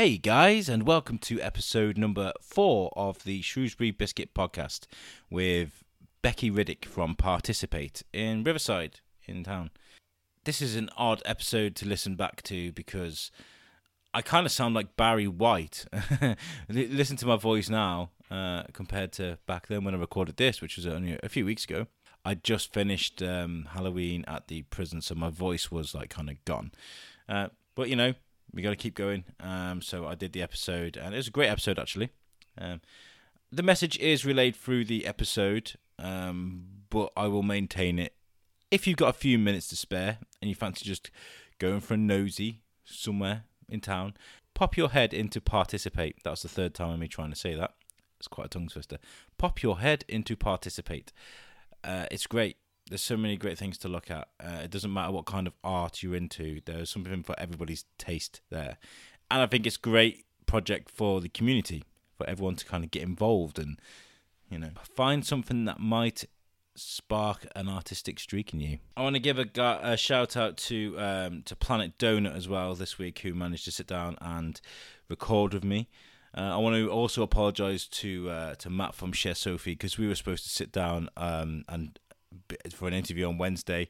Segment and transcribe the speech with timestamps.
[0.00, 4.86] Hey guys, and welcome to episode number four of the Shrewsbury Biscuit podcast
[5.28, 5.84] with
[6.22, 9.68] Becky Riddick from Participate in Riverside in town.
[10.44, 13.30] This is an odd episode to listen back to because
[14.14, 15.84] I kind of sound like Barry White.
[16.70, 20.76] listen to my voice now uh, compared to back then when I recorded this, which
[20.76, 21.88] was only a few weeks ago.
[22.24, 26.42] I just finished um, Halloween at the prison, so my voice was like kind of
[26.46, 26.72] gone.
[27.28, 28.14] Uh, but you know,
[28.52, 29.24] we got to keep going.
[29.40, 32.10] Um, so I did the episode, and it was a great episode actually.
[32.58, 32.80] Um,
[33.52, 38.14] the message is relayed through the episode, um, but I will maintain it.
[38.70, 41.10] If you've got a few minutes to spare and you fancy just
[41.58, 44.14] going for a nosy somewhere in town,
[44.54, 46.16] pop your head into participate.
[46.22, 47.74] That's the third time I'm me trying to say that.
[48.18, 48.98] It's quite a tongue twister.
[49.38, 51.12] Pop your head into participate.
[51.82, 52.58] Uh, it's great.
[52.90, 54.28] There's so many great things to look at.
[54.38, 56.60] Uh, it doesn't matter what kind of art you're into.
[56.66, 58.76] There's something for everybody's taste there,
[59.30, 61.84] and I think it's a great project for the community
[62.18, 63.80] for everyone to kind of get involved and
[64.50, 66.24] you know find something that might
[66.74, 68.78] spark an artistic streak in you.
[68.96, 69.46] I want to give a,
[69.82, 73.70] a shout out to um, to Planet Donut as well this week, who managed to
[73.70, 74.60] sit down and
[75.08, 75.88] record with me.
[76.36, 80.06] Uh, I want to also apologise to uh, to Matt from Share Sophie because we
[80.06, 81.98] were supposed to sit down um, and
[82.72, 83.88] for an interview on Wednesday,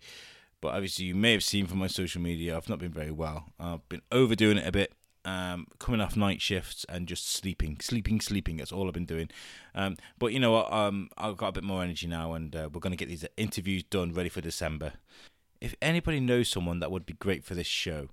[0.60, 3.47] but obviously you may have seen from my social media I've not been very well.
[3.58, 4.92] I've been overdoing it a bit,
[5.24, 8.56] um, coming off night shifts and just sleeping, sleeping, sleeping.
[8.56, 9.30] That's all I've been doing.
[9.74, 10.72] Um, but you know what?
[10.72, 13.27] Um, I've got a bit more energy now, and uh, we're going to get these
[13.36, 14.94] interviews done, ready for December.
[15.60, 18.08] If anybody knows someone that would be great for this show,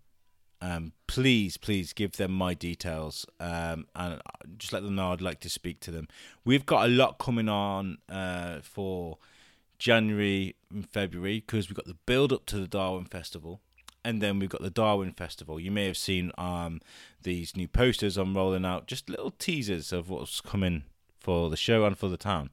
[0.62, 4.22] um, please, please give them my details um, and
[4.58, 6.08] just let them know I'd like to speak to them.
[6.44, 9.18] We've got a lot coming on uh, for
[9.80, 13.62] January and February because we've got the build up to the Darwin Festival
[14.04, 15.60] and then we've got the Darwin Festival.
[15.60, 16.80] You may have seen um,
[17.24, 20.84] these new posters I'm rolling out, just little teasers of what's coming
[21.20, 22.52] for the show and for the town.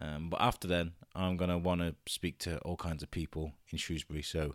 [0.00, 3.54] Um, but after then, I'm going to want to speak to all kinds of people
[3.70, 4.22] in Shrewsbury.
[4.22, 4.54] So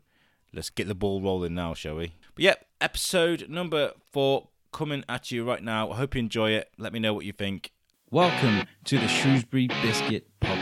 [0.53, 2.13] let's get the ball rolling now, shall we?
[2.35, 5.91] But yep, episode number four coming at you right now.
[5.91, 6.72] I hope you enjoy it.
[6.78, 7.72] Let me know what you think.
[8.09, 10.56] Welcome to the Shrewsbury Biscuit Podcast.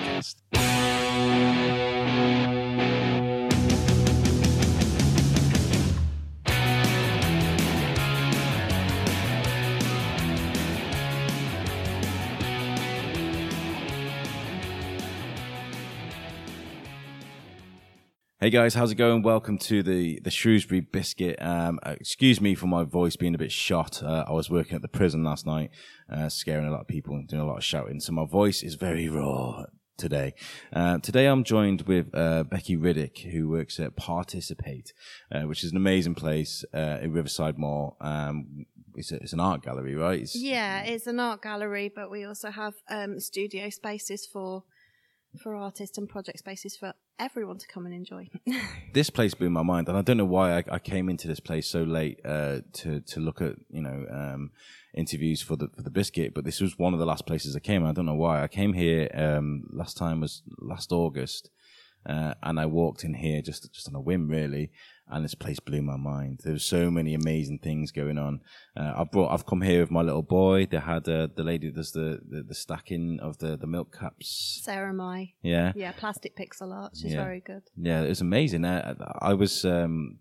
[18.45, 19.23] Hey guys, how's it going?
[19.23, 21.41] Welcome to the the Shrewsbury Biscuit.
[21.41, 24.03] Um, uh, excuse me for my voice being a bit shot.
[24.03, 25.71] Uh, I was working at the prison last night,
[26.13, 28.61] uh, scaring a lot of people and doing a lot of shouting, so my voice
[28.61, 29.63] is very raw
[29.97, 30.33] today.
[30.73, 34.93] Uh, today I'm joined with uh, Becky Riddick, who works at Participate,
[35.31, 37.97] uh, which is an amazing place in Riverside Mall.
[38.01, 40.21] Um, it's, a, it's, an art gallery, right?
[40.21, 44.63] It's, yeah, it's an art gallery, but we also have um, studio spaces for
[45.35, 48.29] for artists and project spaces for everyone to come and enjoy.
[48.93, 51.39] this place blew my mind, and I don't know why I, I came into this
[51.39, 54.51] place so late uh, to to look at you know um,
[54.95, 57.59] interviews for the for the biscuit, but this was one of the last places I
[57.59, 57.85] came.
[57.85, 59.09] I don't know why I came here.
[59.13, 61.49] Um, last time was last August,
[62.05, 64.71] uh, and I walked in here just just on a whim, really,
[65.07, 66.41] and this place blew my mind.
[66.43, 68.41] There were so many amazing things going on.
[68.75, 70.65] Uh, I've brought, I've come here with my little boy.
[70.65, 73.95] They had uh, the lady that does the, the, the stacking of the the milk
[73.97, 74.61] caps.
[74.63, 75.33] Sarah Mai.
[75.41, 75.73] Yeah.
[75.75, 76.93] Yeah, plastic pixel art.
[76.95, 77.23] She's yeah.
[77.23, 77.63] very good.
[77.77, 78.65] Yeah, it was amazing.
[78.65, 80.17] I, I was um,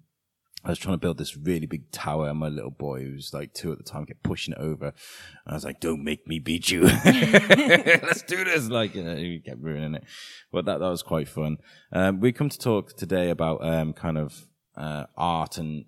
[0.65, 3.35] I was trying to build this really big tower, and my little boy, who was
[3.35, 4.87] like two at the time, kept pushing it over.
[4.87, 4.95] And
[5.47, 6.83] I was like, "Don't make me beat you.
[7.05, 10.05] Let's do this!" Like, you know, he kept ruining it.
[10.51, 11.59] But that that was quite fun.
[11.93, 14.47] Um, we come to talk today about um, kind of
[14.77, 15.85] uh, art and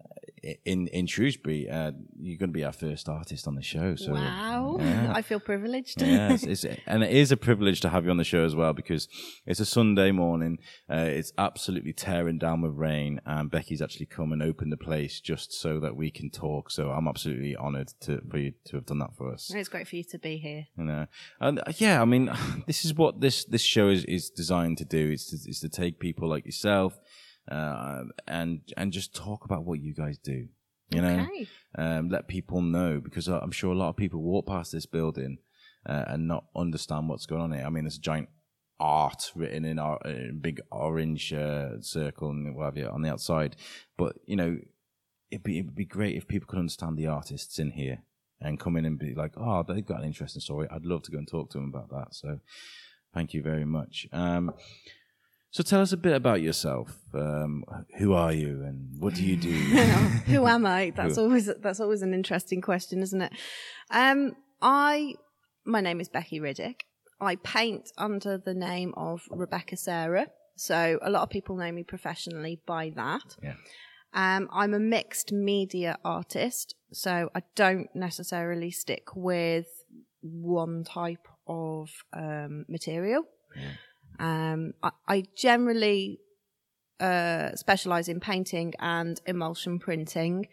[0.64, 3.96] in in Shrewsbury, uh, you're going to be our first artist on the show.
[3.96, 5.12] So wow, yeah.
[5.14, 6.00] I feel privileged.
[6.00, 8.54] yeah, it's, it's, and it is a privilege to have you on the show as
[8.54, 9.08] well because
[9.46, 10.58] it's a Sunday morning.
[10.90, 15.20] Uh, it's absolutely tearing down with rain, and Becky's actually come and opened the place
[15.20, 16.70] just so that we can talk.
[16.70, 19.50] So I'm absolutely honoured to for you to have done that for us.
[19.54, 20.66] It's great for you to be here.
[20.76, 21.06] You know,
[21.40, 22.30] and uh, yeah, I mean,
[22.66, 25.10] this is what this this show is is designed to do.
[25.10, 26.98] It's to, it's to take people like yourself
[27.50, 30.48] uh, and and just talk about what you guys do.
[30.90, 31.48] You know, okay.
[31.76, 35.38] um, let people know because I'm sure a lot of people walk past this building
[35.84, 37.64] uh, and not understand what's going on here.
[37.66, 38.28] I mean, there's a giant
[38.78, 43.56] art written in our in big orange uh, circle and whatever on the outside,
[43.96, 44.58] but you know,
[45.30, 48.02] it'd be it'd be great if people could understand the artists in here
[48.40, 50.68] and come in and be like, oh, they've got an interesting story.
[50.70, 52.14] I'd love to go and talk to them about that.
[52.14, 52.40] So,
[53.14, 54.06] thank you very much.
[54.12, 54.52] Um,
[55.50, 56.98] So tell us a bit about yourself.
[57.14, 57.64] Um,
[57.98, 59.50] who are you, and what do you do?
[60.26, 60.90] who am I?
[60.96, 63.32] That's always that's always an interesting question, isn't it?
[63.90, 65.14] Um, I
[65.64, 66.82] my name is Becky Riddick.
[67.20, 70.26] I paint under the name of Rebecca Sarah.
[70.56, 73.36] So a lot of people know me professionally by that.
[73.42, 73.54] Yeah.
[74.14, 79.66] Um, I'm a mixed media artist, so I don't necessarily stick with
[80.22, 83.24] one type of um, material.
[83.54, 83.72] Yeah.
[84.18, 86.20] Um, I, I generally
[87.00, 90.48] uh, specialize in painting and emulsion printing,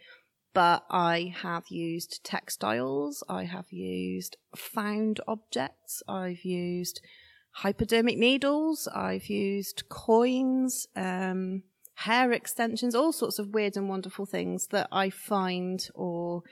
[0.52, 7.00] but I have used textiles, I have used found objects, I've used
[7.52, 11.62] hypodermic needles, I've used coins, um,
[11.94, 16.42] hair extensions, all sorts of weird and wonderful things that I find or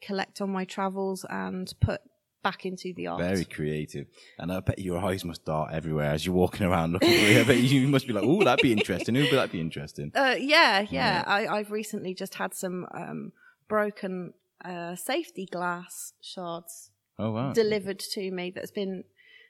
[0.00, 2.00] collect on my travels and put
[2.44, 3.20] back into the art.
[3.20, 4.06] Very creative.
[4.38, 7.40] And I bet your eyes must dart everywhere as you're walking around looking for it.
[7.40, 9.16] I bet you must be like, oh, that'd be interesting.
[9.16, 10.12] Who would that be interesting?
[10.14, 10.86] Uh, yeah, yeah.
[10.90, 11.24] yeah.
[11.26, 13.32] I, I've recently just had some um,
[13.66, 17.52] broken uh, safety glass shards oh, wow.
[17.52, 19.02] delivered to me that's been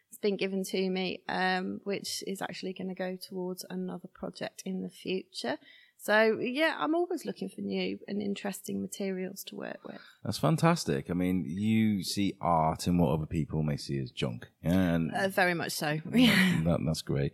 [0.08, 4.62] it's been given to me, um, which is actually going to go towards another project
[4.64, 5.58] in the future.
[6.04, 9.96] So yeah, I'm always looking for new and interesting materials to work with.
[10.22, 11.08] That's fantastic.
[11.08, 15.14] I mean, you see art in what other people may see as junk, yeah, and
[15.14, 16.00] uh, very much so.
[16.04, 17.32] that, that's great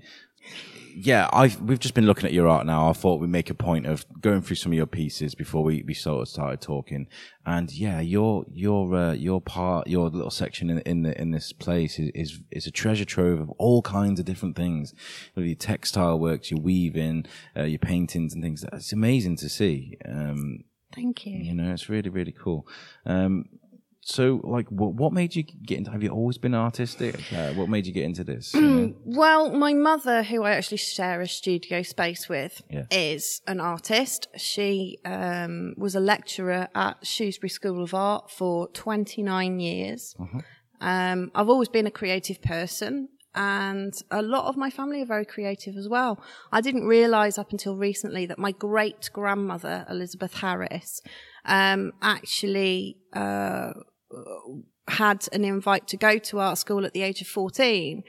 [0.95, 2.89] yeah, I we've just been looking at your art now.
[2.89, 5.83] I thought we'd make a point of going through some of your pieces before we,
[5.87, 7.07] we sort of started talking.
[7.47, 11.53] And yeah, your your uh, your part, your little section in in the, in this
[11.53, 14.95] place is, is is a treasure trove of all kinds of different things.
[15.35, 17.27] Your textile works, your weaving,
[17.57, 18.65] uh, your paintings and things.
[18.73, 19.97] It's amazing to see.
[20.07, 20.65] Um,
[20.95, 21.39] Thank you.
[21.39, 22.67] You know, it's really really cool.
[23.07, 23.47] Um,
[24.03, 27.69] so like what, what made you get into have you always been artistic uh, what
[27.69, 28.95] made you get into this you know?
[29.05, 32.85] well my mother who i actually share a studio space with yeah.
[32.91, 39.61] is an artist she um, was a lecturer at shrewsbury school of art for 29
[39.61, 40.41] years uh-huh.
[40.81, 45.25] um, i've always been a creative person and a lot of my family are very
[45.25, 46.21] creative as well.
[46.51, 51.01] I didn't realize up until recently that my great grandmother, Elizabeth Harris,
[51.45, 53.73] um, actually uh,
[54.89, 58.03] had an invite to go to art school at the age of 14,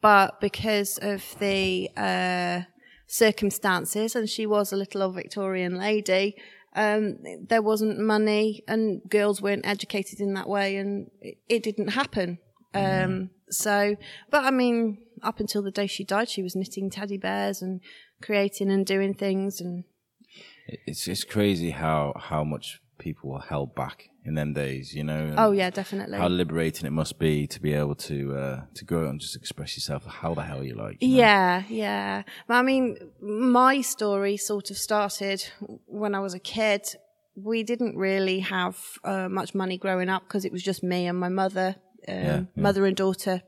[0.00, 2.62] but because of the uh,
[3.06, 6.36] circumstances, and she was a little old Victorian lady,
[6.76, 11.88] um, there wasn't money, and girls weren't educated in that way, and it, it didn't
[11.88, 12.38] happen.
[12.74, 13.94] Um, so,
[14.30, 17.80] but I mean, up until the day she died, she was knitting teddy bears and
[18.20, 19.84] creating and doing things, and
[20.66, 25.34] it's it's crazy how how much people were held back in them days, you know.
[25.36, 26.18] Oh yeah, definitely.
[26.18, 29.36] How liberating it must be to be able to uh, to go out and just
[29.36, 30.96] express yourself how the hell you like.
[31.00, 31.16] You know?
[31.16, 32.22] Yeah, yeah.
[32.48, 35.44] I mean, my story sort of started
[35.86, 36.86] when I was a kid.
[37.36, 41.18] We didn't really have uh, much money growing up because it was just me and
[41.18, 41.76] my mother,
[42.08, 42.62] um, yeah, yeah.
[42.62, 43.42] mother and daughter.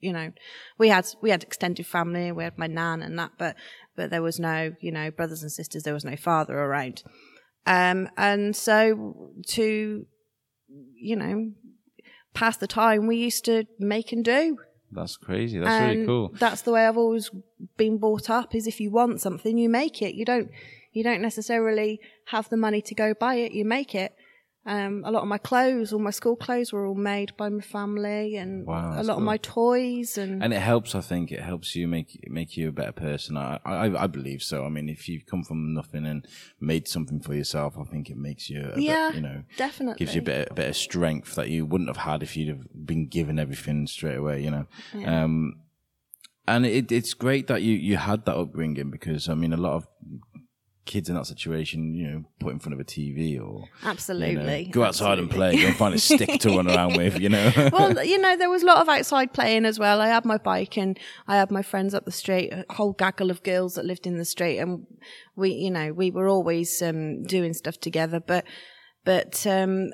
[0.00, 0.32] You know,
[0.78, 2.32] we had we had extended family.
[2.32, 3.56] We had my nan and that, but
[3.96, 5.82] but there was no you know brothers and sisters.
[5.82, 7.02] There was no father around.
[7.66, 10.06] Um, and so to,
[10.68, 11.52] you know,
[12.34, 14.58] pass the time, we used to make and do.
[14.92, 15.58] That's crazy.
[15.58, 16.32] That's and really cool.
[16.34, 17.30] That's the way I've always
[17.76, 20.14] been brought up is if you want something, you make it.
[20.14, 20.50] You don't,
[20.92, 23.52] you don't necessarily have the money to go buy it.
[23.52, 24.14] You make it.
[24.66, 27.62] Um, a lot of my clothes, all my school clothes, were all made by my
[27.62, 29.16] family, and wow, a lot cool.
[29.16, 30.18] of my toys.
[30.18, 30.94] And and it helps.
[30.94, 33.38] I think it helps you make make you a better person.
[33.38, 34.66] I, I I believe so.
[34.66, 36.26] I mean, if you've come from nothing and
[36.60, 40.14] made something for yourself, I think it makes you yeah, bit, you know, definitely gives
[40.14, 42.66] you a bit a bit of strength that you wouldn't have had if you'd have
[42.74, 44.42] been given everything straight away.
[44.42, 45.24] You know, yeah.
[45.24, 45.54] um,
[46.46, 49.72] and it, it's great that you you had that upbringing because I mean, a lot
[49.74, 49.88] of
[50.90, 54.64] kids in that situation, you know, put in front of a TV or absolutely you
[54.64, 55.22] know, go outside absolutely.
[55.22, 57.52] and play, go and find a stick to run around with, you know.
[57.72, 60.00] well, you know, there was a lot of outside playing as well.
[60.00, 63.30] I had my bike and I had my friends up the street, a whole gaggle
[63.30, 64.84] of girls that lived in the street, and
[65.36, 68.18] we, you know, we were always um, doing stuff together.
[68.18, 68.44] But,
[69.04, 69.90] but um,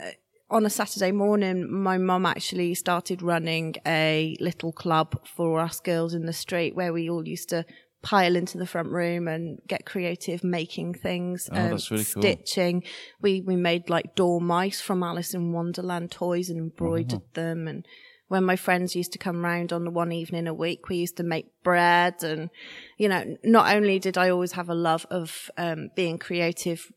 [0.48, 6.14] on a Saturday morning, my mum actually started running a little club for us girls
[6.14, 7.66] in the street where we all used to
[8.06, 12.80] pile into the front room and get creative making things, oh, um, really stitching.
[12.80, 12.90] Cool.
[13.20, 17.30] We we made like dormice from Alice in Wonderland toys and embroidered oh.
[17.34, 17.66] them.
[17.66, 17.84] And
[18.28, 21.16] when my friends used to come round on the one evening a week, we used
[21.16, 22.22] to make bread.
[22.22, 22.50] And
[22.96, 26.92] you know, not only did I always have a love of um, being creative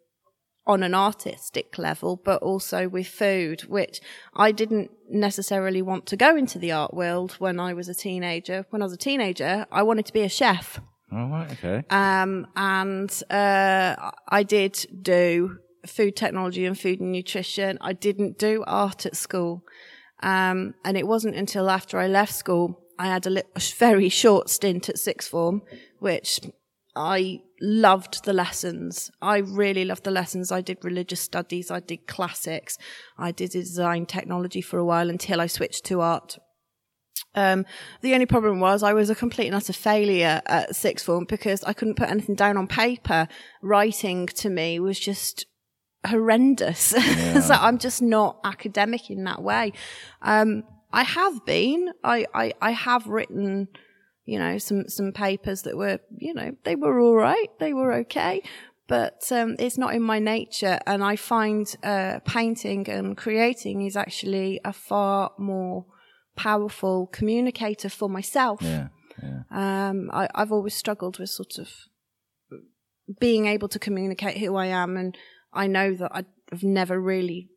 [0.68, 4.00] on an artistic level, but also with food, which
[4.36, 8.68] I didn't necessarily want to go into the art world when I was a teenager.
[8.70, 10.80] When I was a teenager, I wanted to be a chef.
[11.12, 11.52] All right.
[11.52, 11.84] Okay.
[11.90, 17.78] Um, and uh, I did do food technology and food and nutrition.
[17.82, 19.64] I didn't do art at school.
[20.22, 24.10] Um, and it wasn't until after I left school, I had a, li- a very
[24.10, 25.62] short stint at sixth form,
[26.00, 26.42] which
[26.96, 29.10] I loved the lessons.
[29.22, 30.52] I really loved the lessons.
[30.52, 31.72] I did religious studies.
[31.72, 32.78] I did classics.
[33.18, 36.38] I did design technology for a while until I switched to art.
[37.36, 37.66] Um,
[38.02, 41.64] the only problem was I was a complete and utter failure at sixth form because
[41.64, 43.28] I couldn't put anything down on paper.
[43.62, 45.46] Writing to me was just
[46.08, 46.94] horrendous.
[46.98, 47.42] Yeah.
[47.42, 49.74] so I'm just not academic in that way.
[50.22, 53.68] Um, I have been, I, I, I have written,
[54.26, 57.48] you know, some, some papers that were, you know, they were all right.
[57.60, 58.42] They were okay.
[58.88, 60.80] But, um, it's not in my nature.
[60.88, 65.86] And I find, uh, painting and creating is actually a far more,
[66.40, 68.62] powerful communicator for myself.
[68.62, 68.88] Yeah.
[69.22, 69.42] yeah.
[69.52, 71.70] Um, I, I've always struggled with sort of
[73.20, 75.18] being able to communicate who I am, and
[75.52, 77.50] I know that I've never really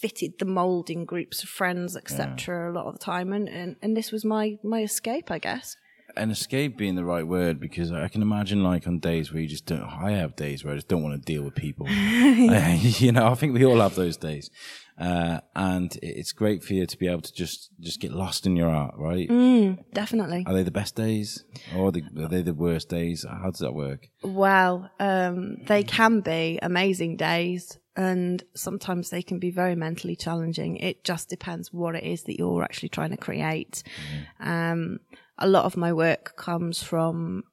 [0.00, 2.36] fitted the mold in groups of friends, etc.
[2.46, 2.70] Yeah.
[2.70, 5.76] A lot of the time, and, and and this was my my escape, I guess
[6.16, 9.48] an escape being the right word because I can imagine like on days where you
[9.48, 9.82] just don't.
[9.82, 11.86] I have days where I just don't want to deal with people.
[11.88, 14.50] you know, I think we all have those days,
[14.98, 18.56] uh, and it's great for you to be able to just just get lost in
[18.56, 19.28] your art, right?
[19.28, 20.44] Mm, definitely.
[20.46, 21.44] Are they the best days,
[21.74, 23.24] or are they, are they the worst days?
[23.28, 24.08] How does that work?
[24.22, 30.76] Well, um, they can be amazing days, and sometimes they can be very mentally challenging.
[30.76, 33.82] It just depends what it is that you're actually trying to create.
[34.40, 34.46] Mm.
[34.46, 35.00] Um,
[35.38, 37.44] a lot of my work comes from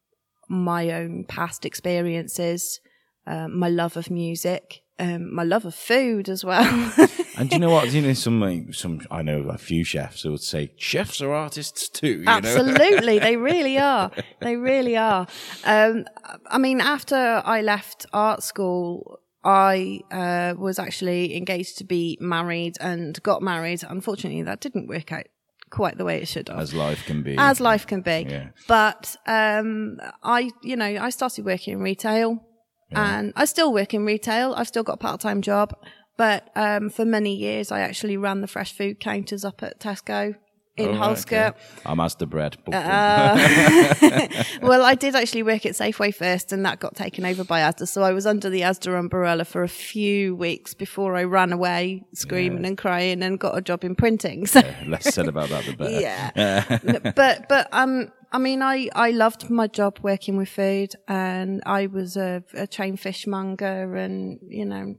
[0.48, 2.80] my own past experiences,
[3.26, 6.94] uh, my love of music, um, my love of food as well.
[7.38, 7.92] and you know what?
[7.92, 11.90] You know, some some I know a few chefs who would say chefs are artists
[11.90, 12.24] too.
[12.28, 14.12] Absolutely, they really are.
[14.42, 15.26] They really are.
[15.64, 16.06] Um,
[16.46, 22.78] I mean, after I left art school, I uh, was actually engaged to be married
[22.80, 23.82] and got married.
[23.88, 25.26] Unfortunately, that didn't work out
[25.72, 26.60] quite the way it should have.
[26.60, 27.36] As life can be.
[27.38, 28.28] As life can be.
[28.30, 28.50] Yeah.
[28.68, 32.46] But um, I, you know, I started working in retail
[32.92, 33.18] yeah.
[33.18, 34.54] and I still work in retail.
[34.56, 35.74] I've still got a part-time job.
[36.18, 40.36] But um, for many years, I actually ran the fresh food counters up at Tesco
[40.78, 41.51] in oh, Okay.
[41.86, 42.58] I'm Asda bread.
[42.72, 44.28] Uh,
[44.62, 47.88] well, I did actually work at Safeway first, and that got taken over by Asda.
[47.88, 52.04] So I was under the Asda umbrella for a few weeks before I ran away,
[52.13, 52.70] screaming yeah.
[52.70, 54.46] and crying, and got a job in printing.
[54.51, 56.01] So yeah, less said about that, the better.
[56.01, 58.12] Yeah, but but um.
[58.34, 62.66] I mean, I, I loved my job working with food and I was a, a
[62.66, 64.96] trained fishmonger and, you know,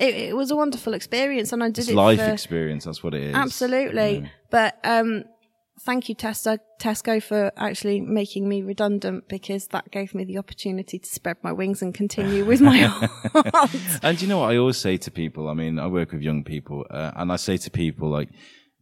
[0.00, 1.94] it, it was a wonderful experience, and I did it's it.
[1.94, 3.34] Life for, experience, that's what it is.
[3.34, 4.28] Absolutely, yeah.
[4.50, 5.24] but um,
[5.80, 10.98] thank you, Tesco, Tesco, for actually making me redundant because that gave me the opportunity
[10.98, 12.84] to spread my wings and continue with my
[13.54, 13.74] art.
[14.02, 15.48] and you know what I always say to people?
[15.48, 18.30] I mean, I work with young people, uh, and I say to people like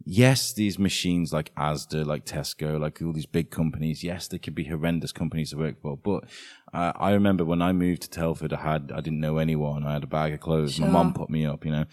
[0.08, 4.54] yes, these machines like Asda, like Tesco, like all these big companies, yes, they could
[4.54, 5.98] be horrendous companies to work for.
[5.98, 6.24] But
[6.72, 9.86] uh, I remember when I moved to Telford, I had, I didn't know anyone.
[9.86, 10.74] I had a bag of clothes.
[10.74, 10.86] Sure.
[10.86, 11.84] My mum put me up, you know.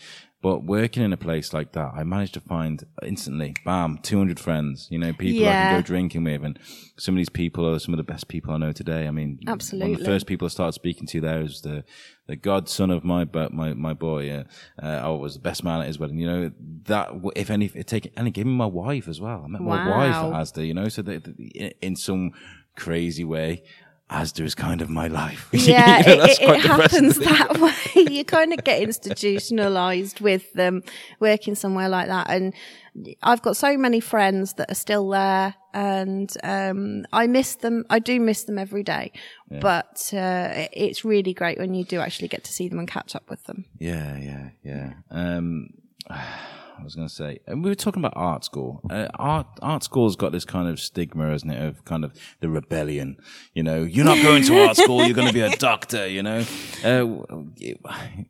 [0.46, 4.88] But working in a place like that, I managed to find instantly, bam, 200 friends,
[4.92, 5.50] you know, people yeah.
[5.50, 6.44] I can go drinking with.
[6.44, 6.60] And
[6.98, 9.08] some of these people are some of the best people I know today.
[9.08, 9.94] I mean, absolutely.
[9.94, 11.84] One of the first people I started speaking to there was the,
[12.28, 14.30] the godson of my, my, my boy.
[14.30, 14.44] Uh,
[14.84, 16.20] uh, I was the best man at his wedding.
[16.20, 16.52] You know,
[16.84, 19.42] that, if any, it take, and it gave me my wife as well.
[19.44, 19.84] I met wow.
[19.84, 21.26] my wife at Asda, you know, so that
[21.82, 22.34] in some
[22.76, 23.64] crazy way,
[24.10, 25.50] Asda is kind of my life.
[25.54, 27.58] Yeah, you know, it, it happens that
[27.96, 28.04] way.
[28.04, 30.84] you kind of get institutionalized with them
[31.20, 32.30] working somewhere like that.
[32.30, 32.54] And
[33.24, 37.86] I've got so many friends that are still there and, um, I miss them.
[37.90, 39.12] I do miss them every day,
[39.50, 39.60] yeah.
[39.60, 43.16] but, uh, it's really great when you do actually get to see them and catch
[43.16, 43.66] up with them.
[43.80, 44.94] Yeah, yeah, yeah.
[45.10, 45.70] Um,
[46.78, 48.82] I was going to say, and we were talking about art school.
[48.90, 52.50] Uh, art art school's got this kind of stigma, isn't it, of kind of the
[52.50, 53.18] rebellion.
[53.54, 55.04] You know, you're not going to art school.
[55.06, 56.08] You're going to be a doctor.
[56.08, 56.46] You know,
[56.84, 57.44] uh,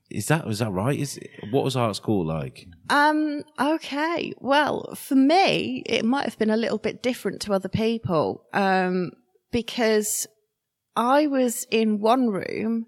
[0.09, 0.99] is that was that right?
[0.99, 1.19] Is
[1.51, 2.67] what was art school like?
[2.89, 3.43] Um.
[3.59, 4.33] Okay.
[4.39, 8.43] Well, for me, it might have been a little bit different to other people.
[8.53, 9.11] Um,
[9.51, 10.27] because
[10.95, 12.87] I was in one room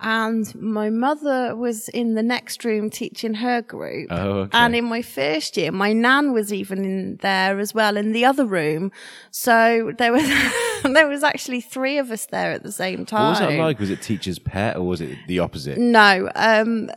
[0.00, 4.08] and my mother was in the next room teaching her group.
[4.10, 4.58] Oh, okay.
[4.58, 8.24] And in my first year, my nan was even in there as well in the
[8.24, 8.92] other room.
[9.30, 10.26] So there was
[10.82, 13.22] there was actually three of us there at the same time.
[13.22, 13.78] What was that like?
[13.78, 15.78] Was it teacher's pet or was it the opposite?
[15.78, 16.90] No, um,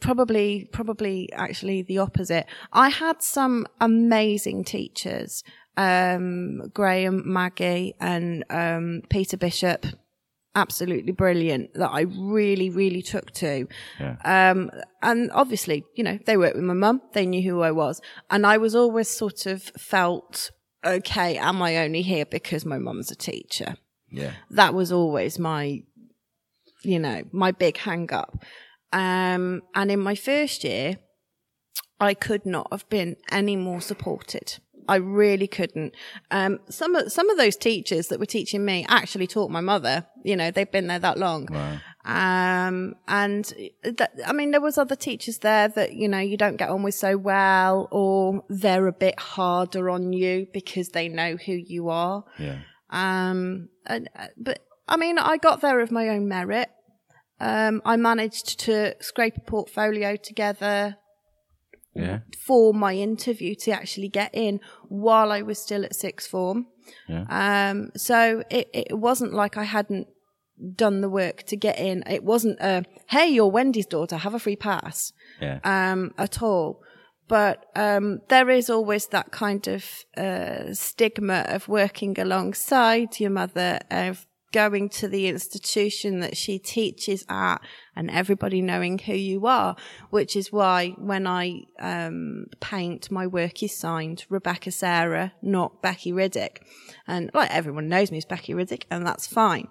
[0.00, 2.46] probably probably actually the opposite.
[2.72, 5.42] I had some amazing teachers
[5.76, 9.86] um, Graham, Maggie, and um, Peter Bishop.
[10.56, 13.68] Absolutely brilliant that I really, really took to.
[14.00, 14.16] Yeah.
[14.24, 14.70] Um,
[15.02, 17.02] and obviously, you know, they worked with my mum.
[17.12, 18.00] They knew who I was.
[18.30, 20.50] And I was always sort of felt,
[20.82, 23.76] okay, am I only here because my mum's a teacher?
[24.10, 24.32] Yeah.
[24.50, 25.82] That was always my,
[26.82, 28.42] you know, my big hang up.
[28.94, 30.96] Um, and in my first year,
[32.00, 34.58] I could not have been any more supported.
[34.88, 35.94] I really couldn't.
[36.30, 40.06] Um, some of some of those teachers that were teaching me actually taught my mother.
[40.24, 41.48] You know, they've been there that long.
[41.50, 41.78] Wow.
[42.06, 43.52] Um, and
[43.82, 46.84] that, I mean, there was other teachers there that, you know, you don't get on
[46.84, 51.88] with so well or they're a bit harder on you because they know who you
[51.88, 52.24] are.
[52.38, 52.58] Yeah.
[52.90, 56.68] Um, and, uh, but I mean, I got there of my own merit.
[57.40, 60.96] Um, I managed to scrape a portfolio together
[61.96, 62.18] Yeah.
[62.46, 66.66] for my interview to actually get in while I was still at sixth form.
[67.08, 67.24] Yeah.
[67.70, 70.06] Um, so it, it wasn't like I hadn't
[70.74, 72.02] done the work to get in.
[72.08, 75.58] It wasn't a, hey, you're Wendy's daughter, have a free pass, Yeah.
[75.64, 76.80] um, at all.
[77.28, 79.84] But, um, there is always that kind of,
[80.16, 84.26] uh, stigma of working alongside your mother, of
[84.56, 87.58] going to the institution that she teaches at
[87.94, 89.76] and everybody knowing who you are,
[90.08, 96.10] which is why when I, um, paint, my work is signed Rebecca Sarah, not Becky
[96.10, 96.62] Riddick.
[97.06, 99.68] And like everyone knows me as Becky Riddick and that's fine.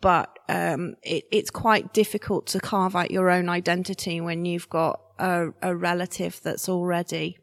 [0.00, 5.00] But, um, it, it's quite difficult to carve out your own identity when you've got
[5.18, 7.38] a, a relative that's already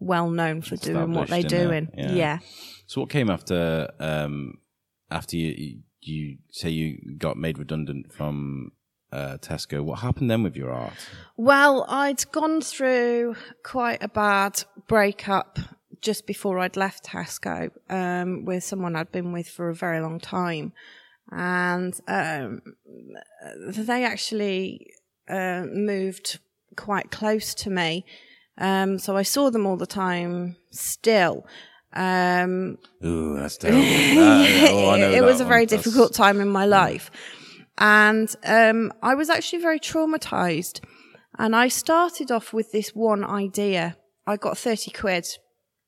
[0.00, 1.70] well known for doing what they're do.
[1.70, 2.12] in In it, yeah.
[2.12, 2.38] yeah.
[2.86, 4.54] So what came after um
[5.10, 8.72] after you you, say you got made redundant from
[9.12, 9.82] uh, Tesco?
[9.82, 10.94] What happened then with your art?
[11.36, 15.58] Well, I'd gone through quite a bad breakup
[16.00, 20.18] just before I'd left Tesco um, with someone I'd been with for a very long
[20.18, 20.72] time.
[21.30, 22.62] And um,
[23.56, 24.86] they actually
[25.28, 26.40] uh, moved
[26.76, 28.04] quite close to me.
[28.58, 31.46] Um, so I saw them all the time still.
[31.92, 33.82] Um, Ooh, that's terrible.
[33.82, 35.48] That- oh, know it was a one.
[35.48, 37.10] very That's- difficult time in my life.
[37.78, 40.80] And um, I was actually very traumatized.
[41.38, 43.96] And I started off with this one idea.
[44.26, 45.26] I got 30 quid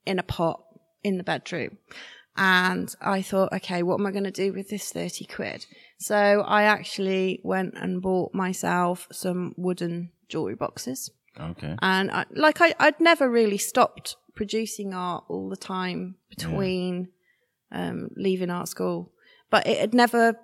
[0.06, 0.62] in a pot
[1.04, 1.78] in the bedroom.
[2.36, 5.66] And I thought, okay, what am I going to do with this 30 quid?
[5.98, 11.10] So I actually went and bought myself some wooden jewelry boxes.
[11.38, 11.76] Okay.
[11.82, 17.08] And I, like I, I'd never really stopped producing art all the time between
[17.70, 19.12] um, leaving art school,
[19.50, 20.34] but it had never,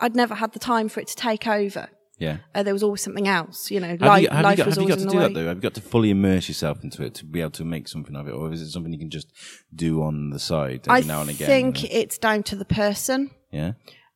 [0.00, 1.88] I'd never had the time for it to take over.
[2.18, 2.36] Yeah.
[2.54, 3.88] Uh, there was always something else, you know.
[3.88, 5.28] Have life, you, have life you got, was have you always got to do the
[5.28, 5.42] that way.
[5.42, 5.48] though?
[5.48, 8.14] Have you got to fully immerse yourself into it to be able to make something
[8.14, 9.32] of it, or is it something you can just
[9.74, 11.46] do on the side every I now and again?
[11.46, 13.30] I think it's down to the person.
[13.50, 13.72] yeah.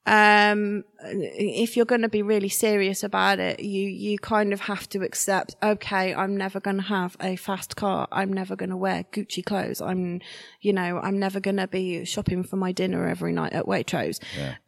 [0.06, 4.88] Um if you're going to be really serious about it you you kind of have
[4.88, 8.08] to accept okay i'm never going to have a fast car.
[8.12, 9.80] I'm never going to wear gucci clothes.
[9.80, 10.20] I'm
[10.60, 14.20] you know i'm never going to be shopping for my dinner every night at waitrose.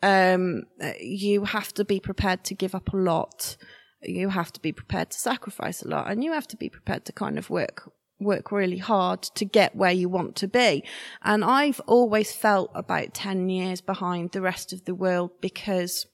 [0.02, 3.56] Um uh, you have to be prepared to give up a lot.
[4.02, 7.04] You have to be prepared to sacrifice a lot and you have to be prepared
[7.06, 10.84] to kind of work work really hard to get where you want to be.
[11.22, 16.06] And I've always felt about 10 years behind the rest of the world because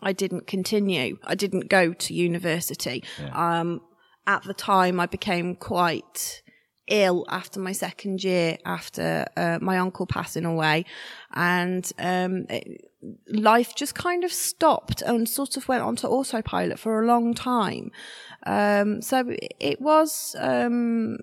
[0.00, 1.18] I didn't continue.
[1.24, 3.02] I didn't go to university.
[3.32, 3.80] Um,
[4.26, 6.42] at the time I became quite
[6.88, 10.84] ill after my second year after uh, my uncle passing away
[11.34, 12.90] and um, it,
[13.28, 17.90] life just kind of stopped and sort of went onto autopilot for a long time
[18.46, 19.24] um, so
[19.60, 21.18] it was um,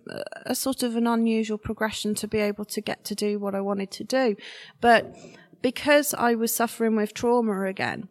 [0.45, 3.62] a sort of an unusual progression to be able to get to do what I
[3.62, 4.36] wanted to do
[4.82, 5.15] but
[5.62, 8.10] because I was suffering with trauma again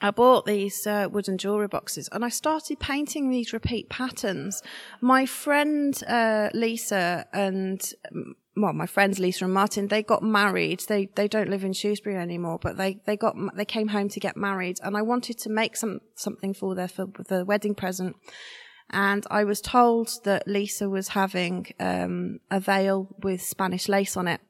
[0.00, 4.62] I bought these uh, wooden jewelry boxes and I started painting these repeat patterns.
[5.00, 7.82] My friend uh, Lisa and
[8.12, 10.80] um, well, my friends Lisa and Martin, they got married.
[10.88, 14.20] They they don't live in Shrewsbury anymore, but they they got they came home to
[14.20, 18.16] get married, and I wanted to make some something for their for the wedding present.
[18.90, 24.28] And I was told that Lisa was having um, a veil with Spanish lace on
[24.28, 24.40] it.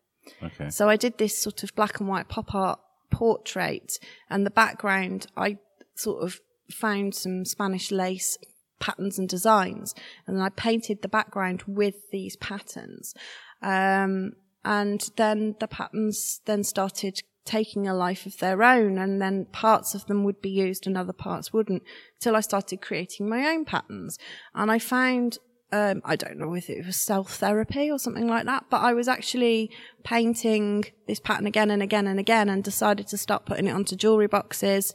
[0.43, 0.69] Okay.
[0.71, 3.99] So I did this sort of black and white pop art portrait
[4.31, 5.59] and the background I
[5.95, 8.39] sort of found some Spanish lace
[8.81, 9.95] patterns and designs
[10.27, 13.15] and then I painted the background with these patterns.
[13.63, 14.33] Um,
[14.65, 19.95] and then the patterns then started taking a life of their own and then parts
[19.95, 21.83] of them would be used and other parts wouldn't
[22.21, 24.19] till I started creating my own patterns.
[24.55, 25.39] And I found
[25.73, 28.93] um, I don't know if it was self therapy or something like that, but I
[28.93, 29.71] was actually
[30.05, 33.97] painting this pattern again and again and again and decided to start putting it onto
[33.97, 34.93] jewelry boxes.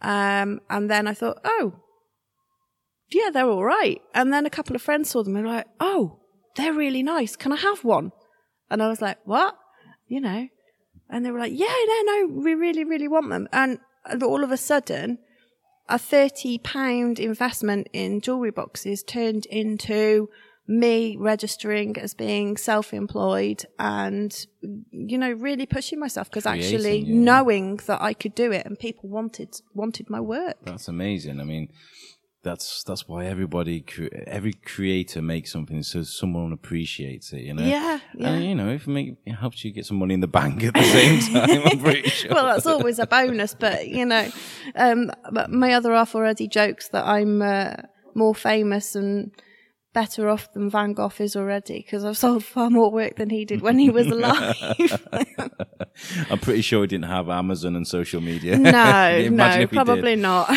[0.00, 1.80] Um, and then I thought, oh,
[3.10, 4.00] yeah, they're all right.
[4.14, 6.20] And then a couple of friends saw them and were like, oh,
[6.56, 7.36] they're really nice.
[7.36, 8.12] Can I have one?
[8.70, 9.56] And I was like, what?
[10.08, 10.48] You know,
[11.08, 13.48] and they were like, yeah, no, no, we really, really want them.
[13.52, 13.78] And
[14.22, 15.18] all of a sudden,
[15.88, 20.28] a 30 pound investment in jewelry boxes turned into
[20.68, 24.46] me registering as being self-employed and
[24.90, 27.14] you know really pushing myself because actually yeah.
[27.14, 31.40] knowing that I could do it and people wanted wanted my work That's amazing.
[31.40, 31.70] I mean,
[32.46, 37.40] that's that's why everybody, cre- every creator makes something so someone appreciates it.
[37.40, 37.66] You know.
[37.66, 38.28] Yeah, yeah.
[38.28, 40.62] And you know, if it, make, it helps you get some money in the bank
[40.62, 42.32] at the same time, I'm pretty sure.
[42.32, 44.28] well that's always a bonus but you know
[44.76, 47.74] um but my other half already jokes that I'm uh,
[48.14, 49.32] more famous and
[49.96, 53.46] better off than Van Gogh is already because I've sold far more work than he
[53.46, 54.54] did when he was alive.
[56.30, 58.58] I'm pretty sure he didn't have Amazon and social media.
[58.58, 60.50] no, no, probably not.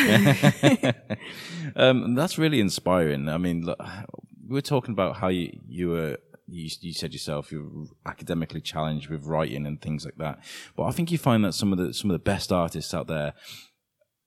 [1.78, 3.30] um, that's really inspiring.
[3.30, 3.80] I mean, look,
[4.45, 6.17] we were talking about how you, you were.
[6.52, 7.69] You, you said yourself you're
[8.08, 10.39] academically challenged with writing and things like that,
[10.75, 13.06] but I think you find that some of the some of the best artists out
[13.06, 13.36] there,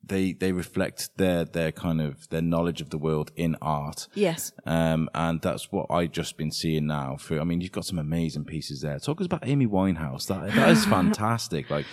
[0.05, 4.09] they they reflect their their kind of their knowledge of the world in art.
[4.15, 4.53] yes.
[4.67, 7.17] Um, and that's what I've just been seeing now.
[7.19, 8.99] Through, I mean, you've got some amazing pieces there.
[8.99, 10.27] Talk us about Amy Winehouse.
[10.27, 11.71] That that is fantastic.
[11.71, 11.87] Like,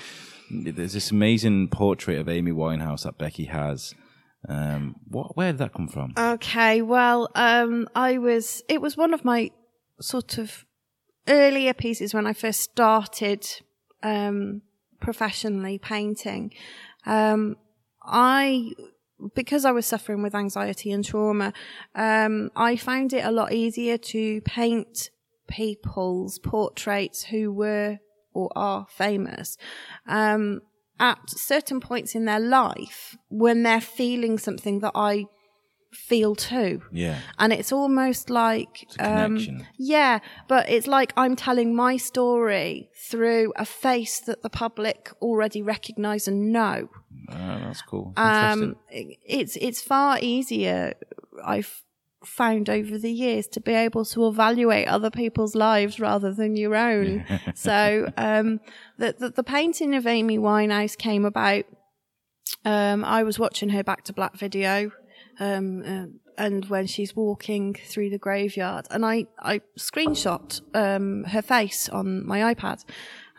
[0.50, 3.93] there's this amazing portrait of Amy Winehouse that Becky has.
[4.48, 5.36] Um, what?
[5.38, 6.13] Where did that come from?
[6.17, 9.52] Okay, well, um, I was, it was one of my
[10.00, 10.65] sort of
[11.28, 13.45] earlier pieces when I first started,
[14.02, 14.62] um,
[15.02, 16.54] professionally painting.
[17.06, 17.58] Um,
[18.10, 18.72] I,
[19.36, 21.54] because I was suffering with anxiety and trauma,
[21.95, 25.12] um, I found it a lot easier to paint
[25.48, 28.00] people's portraits who were
[28.34, 29.58] or are famous.
[30.08, 30.62] Um,
[31.00, 35.28] at certain points in their life when they're feeling something that I
[35.91, 36.82] feel too.
[36.91, 42.89] yeah, And it's almost like, a um, yeah, but it's like I'm telling my story
[43.10, 46.89] through a face that the public already recognize and know.
[47.30, 48.13] Ah, that's cool.
[48.17, 50.93] Um, it's, it's far easier,
[51.43, 51.84] I've
[52.23, 56.75] found over the years to be able to evaluate other people's lives rather than your
[56.75, 57.25] own.
[57.56, 58.60] so, um,
[58.97, 61.65] the, the, the painting of Amy Winehouse came about,
[62.65, 64.91] um, I was watching her Back to Black video,
[65.39, 66.06] um, uh,
[66.38, 72.25] and when she's walking through the graveyard, and I, I screenshot, um, her face on
[72.25, 72.86] my iPad,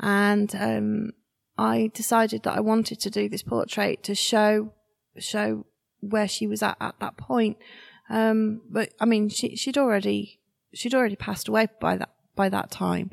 [0.01, 1.11] and, um,
[1.59, 4.73] I decided that I wanted to do this portrait to show,
[5.19, 5.67] show
[6.01, 7.59] where she was at at that point.
[8.09, 10.41] Um, but I mean, she, she'd already,
[10.73, 13.11] she'd already passed away by that, by that time.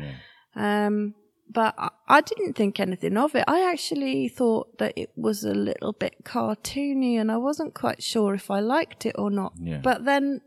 [0.55, 1.13] Um,
[1.49, 1.75] but
[2.07, 3.43] I, didn't think anything of it.
[3.47, 8.33] I actually thought that it was a little bit cartoony and I wasn't quite sure
[8.33, 9.53] if I liked it or not.
[9.59, 9.79] Yeah.
[9.81, 10.41] But then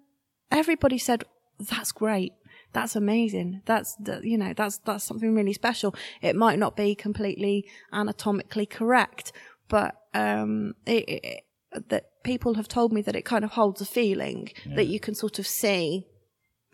[0.51, 1.25] everybody said,
[1.59, 2.33] that's great.
[2.73, 3.63] That's amazing.
[3.65, 5.95] That's, you know, that's, that's something really special.
[6.23, 9.33] It might not be completely anatomically correct,
[9.69, 11.45] but, um, it, it,
[11.89, 15.15] that people have told me that it kind of holds a feeling that you can
[15.15, 16.07] sort of see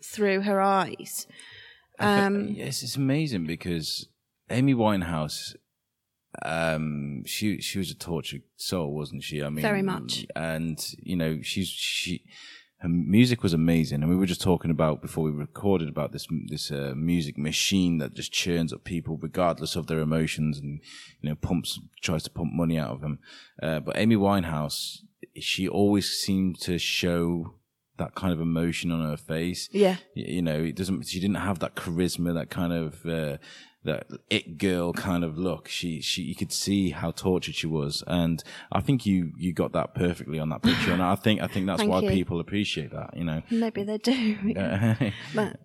[0.03, 1.27] through her eyes.
[1.99, 4.07] Um, yes, it's amazing because
[4.49, 5.55] Amy Winehouse,
[6.43, 9.43] um, she she was a tortured soul, wasn't she?
[9.43, 10.25] I mean, Very much.
[10.35, 12.23] And you know, she's she.
[12.81, 16.27] Her music was amazing, and we were just talking about before we recorded about this
[16.45, 20.79] this uh, music machine that just churns up people regardless of their emotions, and
[21.19, 23.17] you know pumps tries to pump money out of them.
[23.63, 24.99] Uh, but Amy Winehouse,
[25.39, 27.55] she always seemed to show
[27.97, 29.97] that kind of emotion on her face yeah.
[30.13, 31.07] you know, it doesn't.
[31.07, 33.37] She didn't have that charisma, that kind of uh,
[33.87, 35.67] that it girl kind of look.
[35.69, 39.71] She she you could see how tortured she was, and I think you you got
[39.71, 42.09] that perfectly on that picture, and I think I think that's why you.
[42.09, 43.15] people appreciate that.
[43.15, 43.41] You know.
[43.49, 44.37] Maybe they do.
[45.33, 45.59] But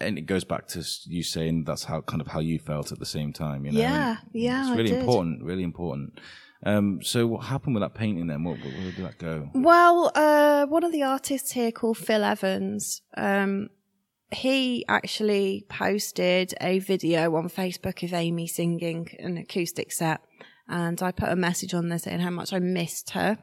[0.00, 2.98] and it goes back to you saying that's how kind of how you felt at
[2.98, 3.64] the same time.
[3.64, 3.80] You know.
[3.80, 5.42] Yeah, And yeah, It's really important.
[5.42, 6.18] Really important.
[6.62, 8.44] Um, so what happened with that painting then?
[8.44, 9.48] What, where did that go?
[9.54, 13.70] Well, uh, one of the artists here called Phil Evans, um,
[14.32, 20.20] he actually posted a video on Facebook of Amy singing an acoustic set.
[20.68, 23.38] And I put a message on there saying how much I missed her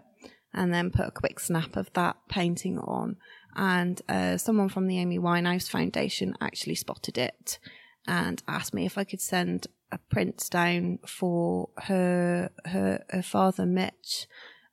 [0.54, 3.18] and then put a quick snap of that painting on.
[3.56, 7.60] And uh, someone from the Amy Winehouse Foundation actually spotted it
[8.08, 13.66] and asked me if I could send a print down for her her, her father
[13.66, 14.28] Mitch.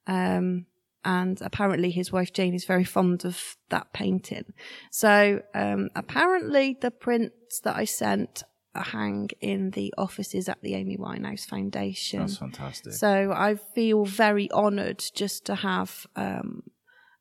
[0.07, 0.67] Um,
[1.05, 4.53] and apparently his wife Jane is very fond of that painting.
[4.91, 8.43] So um, apparently the prints that I sent
[8.75, 12.21] hang in the offices at the Amy Winehouse Foundation.
[12.21, 12.93] That's fantastic.
[12.93, 16.65] So I feel very honoured just to have um,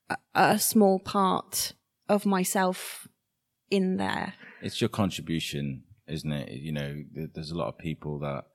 [0.10, 1.74] a, a small part
[2.10, 3.08] of myself
[3.70, 4.34] in there.
[4.62, 6.50] It's your contribution, isn't it?
[6.52, 6.96] You know,
[7.34, 8.46] there's a lot of people that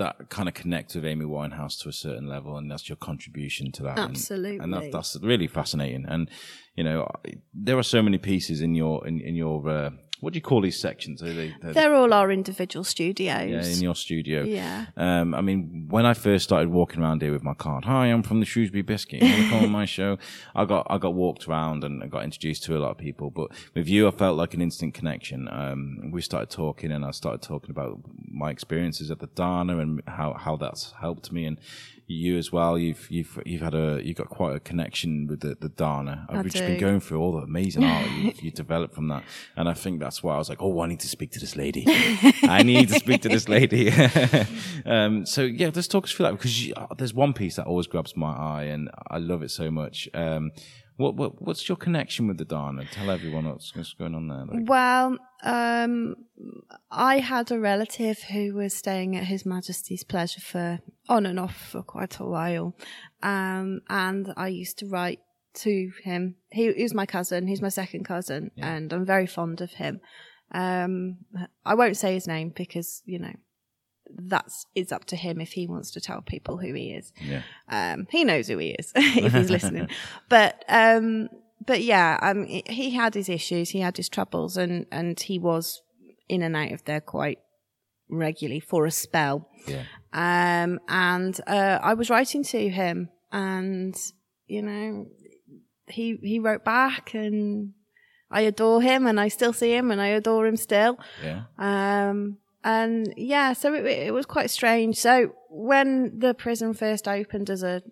[0.00, 3.70] that kind of connect with Amy Winehouse to a certain level, and that's your contribution
[3.72, 3.98] to that.
[3.98, 6.06] Absolutely, and, and that, that's really fascinating.
[6.08, 6.28] And
[6.74, 7.06] you know,
[7.54, 10.60] there are so many pieces in your in, in your uh, what do you call
[10.60, 11.22] these sections?
[11.22, 13.50] Are they, they're, they're all our individual studios.
[13.50, 14.42] Yeah, in your studio.
[14.42, 14.86] Yeah.
[14.96, 18.22] Um, I mean, when I first started walking around here with my card, hi, I'm
[18.22, 19.22] from the Shrewsbury Biscuit.
[19.22, 20.18] You want to come on my show?
[20.54, 23.30] I got I got walked around and I got introduced to a lot of people.
[23.30, 25.48] But with you, I felt like an instant connection.
[25.50, 30.02] Um, we started talking, and I started talking about my experiences at the Dana and
[30.06, 31.46] how how that's helped me.
[31.46, 31.58] And
[32.12, 32.78] you as well.
[32.78, 36.26] You've you've you've had a you've got quite a connection with the the Dana.
[36.28, 39.24] I've just been going through all the amazing art you've, you developed from that,
[39.56, 41.56] and I think that's why I was like, oh, I need to speak to this
[41.56, 41.84] lady.
[42.42, 43.90] I need to speak to this lady.
[44.86, 47.66] um, so yeah, let's talk us through that because you, uh, there's one piece that
[47.66, 50.08] always grabs my eye, and I love it so much.
[50.14, 50.52] Um,
[51.00, 52.84] what, what what's your connection with the Dana?
[52.92, 54.44] Tell everyone what's, what's going on there.
[54.44, 54.68] Like.
[54.68, 56.14] Well, um,
[56.90, 61.56] I had a relative who was staying at His Majesty's Pleasure for on and off
[61.56, 62.76] for quite a while,
[63.22, 65.20] um, and I used to write
[65.54, 66.36] to him.
[66.50, 67.46] He, he was my cousin.
[67.46, 68.74] He's my second cousin, yeah.
[68.74, 70.00] and I'm very fond of him.
[70.52, 71.18] Um,
[71.64, 73.32] I won't say his name because you know
[74.16, 77.12] that's it's up to him if he wants to tell people who he is.
[77.20, 77.42] Yeah.
[77.68, 79.88] Um, he knows who he is if he's listening.
[80.28, 81.28] But um,
[81.64, 85.82] but yeah, um, he had his issues, he had his troubles, and and he was
[86.28, 87.38] in and out of there quite
[88.08, 89.48] regularly for a spell.
[89.66, 89.84] Yeah.
[90.12, 93.96] Um, and uh, I was writing to him, and
[94.46, 95.06] you know,
[95.86, 97.72] he he wrote back, and
[98.30, 100.98] I adore him, and I still see him, and I adore him still.
[101.22, 101.42] Yeah.
[101.58, 104.96] Um, and yeah, so it, it, was quite strange.
[104.96, 107.82] So when the prison first opened as a,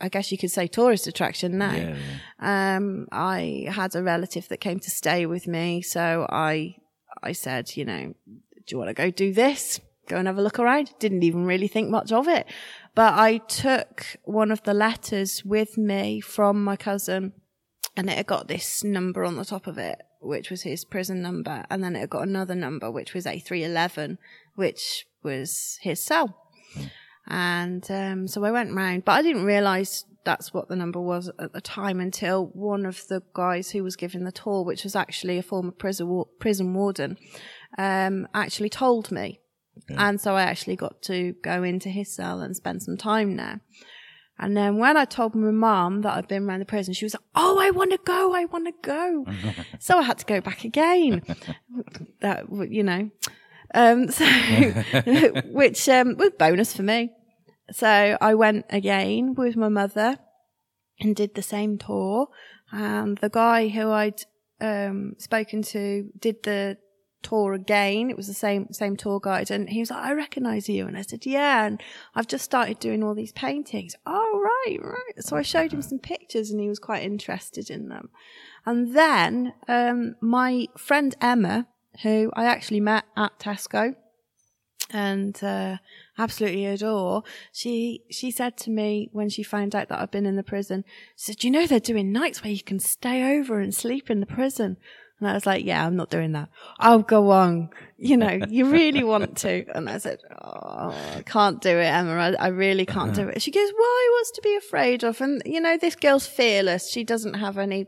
[0.00, 1.96] I guess you could say tourist attraction now, yeah,
[2.40, 2.76] yeah.
[2.76, 5.80] um, I had a relative that came to stay with me.
[5.80, 6.76] So I,
[7.22, 9.80] I said, you know, do you want to go do this?
[10.08, 10.92] Go and have a look around.
[10.98, 12.46] Didn't even really think much of it.
[12.94, 17.32] But I took one of the letters with me from my cousin
[17.98, 21.22] and it had got this number on the top of it which was his prison
[21.22, 24.18] number, and then it had got another number, which was A311,
[24.54, 26.36] which was his cell.
[27.26, 31.30] And um, so I went round, but I didn't realise that's what the number was
[31.38, 34.96] at the time until one of the guys who was giving the tour, which was
[34.96, 37.16] actually a former prison prison warden,
[37.76, 39.40] um, actually told me.
[39.88, 40.08] Yeah.
[40.08, 43.60] And so I actually got to go into his cell and spend some time there.
[44.38, 47.14] And then when I told my mum that I'd been around the prison, she was
[47.14, 48.34] like, "Oh, I want to go!
[48.34, 49.26] I want to go!"
[49.78, 51.22] so I had to go back again.
[52.20, 53.10] that you know,
[53.74, 54.24] um, so
[55.46, 57.10] which um, was bonus for me.
[57.72, 60.18] So I went again with my mother
[61.00, 62.28] and did the same tour.
[62.70, 64.22] And the guy who I'd
[64.60, 66.78] um, spoken to did the
[67.22, 68.10] tour again.
[68.10, 70.96] It was the same same tour guide, and he was like, "I recognise you," and
[70.96, 71.82] I said, "Yeah." And
[72.14, 73.96] I've just started doing all these paintings.
[74.06, 75.24] Oh, right, right.
[75.24, 78.10] So I showed him some pictures, and he was quite interested in them.
[78.64, 81.66] And then um, my friend Emma,
[82.02, 83.94] who I actually met at Tesco,
[84.90, 85.76] and uh,
[86.16, 87.22] absolutely adore.
[87.52, 90.84] She she said to me when she found out that I'd been in the prison,
[91.16, 94.20] she said, "You know they're doing nights where you can stay over and sleep in
[94.20, 94.76] the prison."
[95.20, 96.48] And I was like, yeah, I'm not doing that.
[96.78, 97.70] I'll go on.
[97.96, 99.64] You know, you really want to.
[99.74, 102.12] And I said, oh, I can't do it, Emma.
[102.12, 103.24] I, I really can't uh-huh.
[103.24, 103.42] do it.
[103.42, 104.08] She goes, why?
[104.12, 105.20] What's to be afraid of?
[105.20, 106.90] And, you know, this girl's fearless.
[106.90, 107.86] She doesn't have any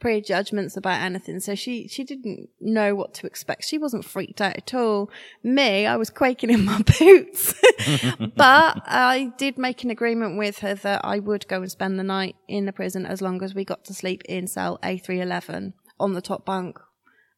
[0.00, 1.40] prejudgments about anything.
[1.40, 3.64] So she, she didn't know what to expect.
[3.64, 5.10] She wasn't freaked out at all.
[5.42, 7.54] Me, I was quaking in my boots.
[8.36, 12.04] but I did make an agreement with her that I would go and spend the
[12.04, 16.14] night in the prison as long as we got to sleep in cell A311 on
[16.14, 16.78] the top bunk.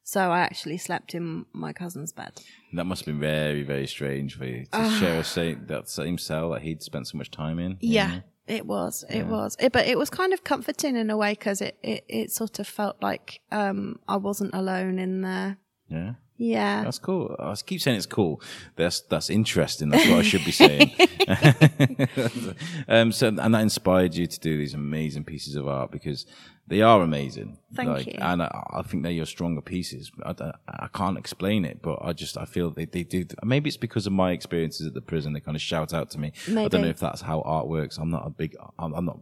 [0.03, 2.33] So I actually slept in my cousin's bed.
[2.73, 5.89] That must have been very, very strange for you to uh, share a same, that
[5.89, 7.77] same cell that he'd spent so much time in.
[7.81, 9.05] Yeah, it was.
[9.09, 9.23] It yeah.
[9.25, 9.57] was.
[9.61, 12.59] It, but it was kind of comforting in a way because it, it, it sort
[12.59, 15.59] of felt like um, I wasn't alone in there.
[15.89, 16.15] Yeah.
[16.43, 17.37] Yeah, that's cool.
[17.39, 18.41] I keep saying it's cool.
[18.75, 19.91] That's that's interesting.
[19.91, 20.91] That's what I should be saying.
[22.89, 26.25] um, so, and that inspired you to do these amazing pieces of art because
[26.71, 27.59] They are amazing.
[27.75, 28.13] Thank you.
[28.21, 30.13] And I, I think they're your stronger pieces.
[30.25, 30.53] I, I,
[30.85, 33.25] I can't explain it, but I just I feel they, they do.
[33.43, 35.33] Maybe it's because of my experiences at the prison.
[35.33, 36.33] They kind of shout out to me.
[36.49, 37.99] I don't know if that's how art works.
[37.99, 38.57] I'm not a big.
[38.79, 39.19] I'm, I'm not.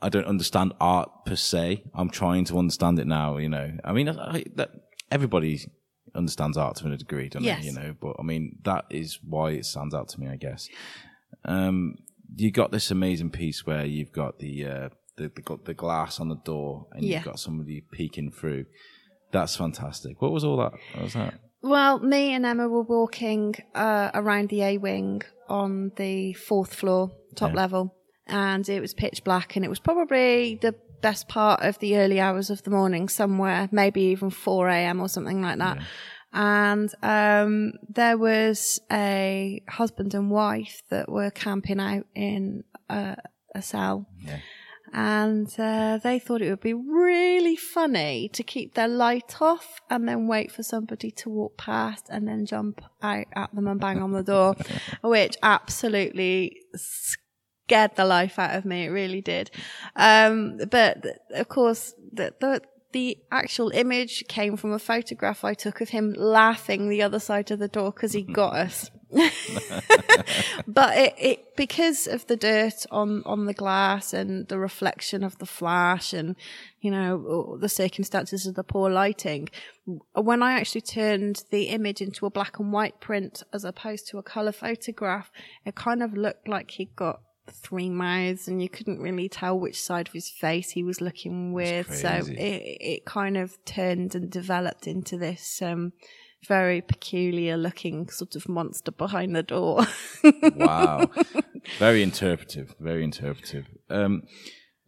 [0.00, 1.84] I don't understand art per se.
[1.94, 3.36] I'm trying to understand it now.
[3.36, 3.76] You know.
[3.84, 4.70] I mean, I, I, that
[5.10, 5.70] everybody
[6.14, 7.60] understands art to a degree, don't Yes.
[7.60, 7.66] they?
[7.66, 7.94] You know.
[8.00, 10.28] But I mean, that is why it stands out to me.
[10.28, 10.66] I guess.
[11.44, 11.98] Um,
[12.34, 16.28] you got this amazing piece where you've got the uh, the, the the glass on
[16.28, 17.16] the door and Yeah.
[17.16, 18.66] you've got somebody peeking through.
[19.32, 20.20] That's fantastic.
[20.22, 20.72] What was all that?
[20.94, 21.34] What was that?
[21.62, 27.10] Well, me and Emma were walking uh, around the A wing on the fourth floor,
[27.34, 27.56] top Yeah.
[27.56, 27.94] level,
[28.26, 32.20] and it was pitch black, and it was probably the best part of the early
[32.20, 35.00] hours of the morning, somewhere maybe even four a.m.
[35.00, 35.78] or something like that.
[36.32, 43.16] And um, there was a husband and wife that were camping out in a,
[43.54, 44.38] a cell Yeah.
[44.96, 50.08] And uh, they thought it would be really funny to keep their light off and
[50.08, 54.00] then wait for somebody to walk past and then jump out at them and bang
[54.00, 54.56] on the door,
[55.04, 58.86] which absolutely scared the life out of me.
[58.86, 59.50] It really did.
[59.96, 61.04] Um, but
[61.34, 66.14] of course, the, the the actual image came from a photograph I took of him
[66.16, 68.90] laughing the other side of the door because he got us.
[70.66, 75.38] but it, it because of the dirt on on the glass and the reflection of
[75.38, 76.34] the flash and
[76.80, 79.48] you know the circumstances of the poor lighting
[80.14, 84.18] when i actually turned the image into a black and white print as opposed to
[84.18, 85.30] a color photograph
[85.64, 89.80] it kind of looked like he got three mouths and you couldn't really tell which
[89.80, 91.94] side of his face he was looking with.
[91.94, 95.92] So it it kind of turned and developed into this um
[96.46, 99.84] very peculiar looking sort of monster behind the door.
[100.56, 101.10] Wow.
[101.78, 102.74] very interpretive.
[102.80, 103.66] Very interpretive.
[103.90, 104.22] Um,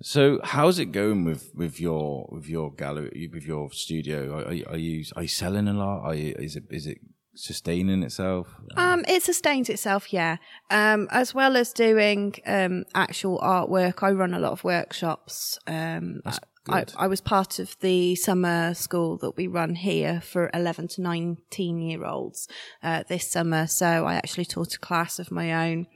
[0.02, 4.38] so how's it going with, with your with your gallery with your studio?
[4.38, 6.02] Are, are, you- are you selling a lot?
[6.04, 6.98] Are you, is it is it
[7.34, 8.48] sustaining itself?
[8.76, 10.36] Um, it sustains itself, yeah.
[10.70, 15.58] Um, as well as doing um, actual artwork, I run a lot of workshops.
[15.66, 16.20] Um,
[16.68, 16.84] I.
[16.96, 21.80] I was part of the summer school that we run here for 11 to 19
[21.80, 22.48] year olds
[22.82, 23.66] uh, this summer.
[23.66, 25.86] So I actually taught a class of my own.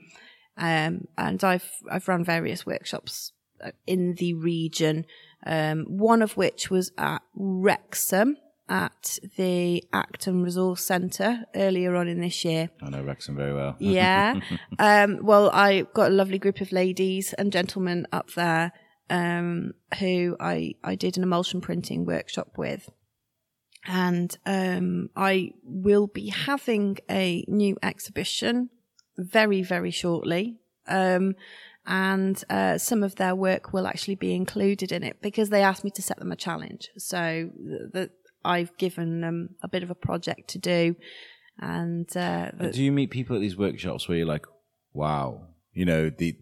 [0.57, 3.31] Um, and I've, I've run various workshops
[3.63, 5.05] uh, in the region.
[5.45, 8.37] Um, one of which was at Wrexham
[8.69, 12.69] at the Acton Resource Centre earlier on in this year.
[12.81, 13.75] I know Wrexham very well.
[13.79, 14.39] Yeah.
[14.79, 18.71] um, well, I got a lovely group of ladies and gentlemen up there
[19.09, 22.89] um, who I, I did an emulsion printing workshop with.
[23.85, 28.69] And um, I will be having a new exhibition
[29.17, 30.57] very, very shortly.
[30.87, 31.35] Um,
[31.85, 35.83] and uh, some of their work will actually be included in it because they asked
[35.83, 36.89] me to set them a challenge.
[36.97, 37.49] So
[37.91, 38.11] that
[38.45, 40.95] I've given them a bit of a project to do.
[41.59, 44.45] And uh, Do you meet people at these workshops where you're like,
[44.93, 46.37] wow, you know, the,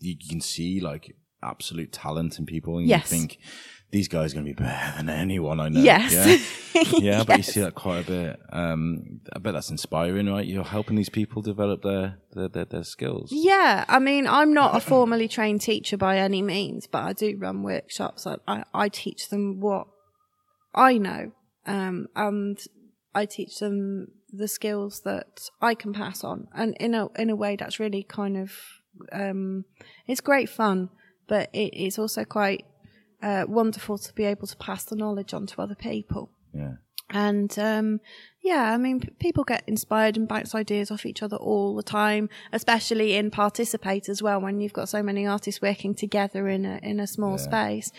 [0.00, 1.14] you can see like
[1.46, 3.10] absolute talent in people, and Yes.
[3.10, 3.38] you think
[3.92, 5.80] these guys are going to be better than anyone I know.
[5.80, 6.12] Yes.
[6.74, 8.40] Yeah, yeah but you see that quite a bit.
[8.52, 10.44] Um, I bet that's inspiring, right?
[10.44, 13.30] You're helping these people develop their their their, their skills.
[13.32, 17.36] Yeah, I mean, I'm not a formally trained teacher by any means, but I do
[17.38, 18.26] run workshops.
[18.26, 19.86] I, I, I teach them what
[20.74, 21.32] I know,
[21.66, 22.58] um, and
[23.14, 27.36] I teach them the skills that I can pass on, and in a in a
[27.36, 28.52] way that's really kind of
[29.12, 29.64] um,
[30.06, 30.90] it's great fun,
[31.26, 32.64] but it's also quite
[33.22, 36.30] uh, wonderful to be able to pass the knowledge on to other people.
[36.54, 36.74] Yeah.
[37.10, 38.00] And um,
[38.42, 41.82] yeah, I mean, p- people get inspired and bounce ideas off each other all the
[41.82, 44.40] time, especially in participate as well.
[44.40, 47.92] When you've got so many artists working together in a in a small space,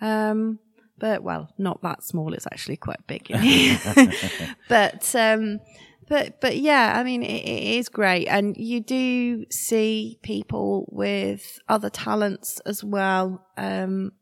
[0.00, 0.58] um,
[0.98, 2.34] but well, not that small.
[2.34, 3.30] It's actually quite big.
[3.30, 3.78] in here.
[4.68, 5.60] but um,
[6.08, 11.58] but but yeah, I mean, it, it is great, and you do see people with
[11.68, 13.46] other talents as well.
[13.56, 14.12] Um,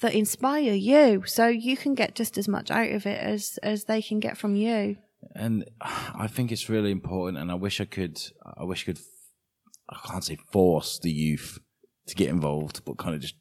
[0.00, 3.84] that inspire you so you can get just as much out of it as as
[3.84, 4.96] they can get from you
[5.34, 7.38] and I think it's really important.
[7.38, 8.20] And I wish I could.
[8.56, 9.00] I wish I could.
[9.88, 11.58] I can't say force the youth
[12.06, 13.34] to get involved, but kind of just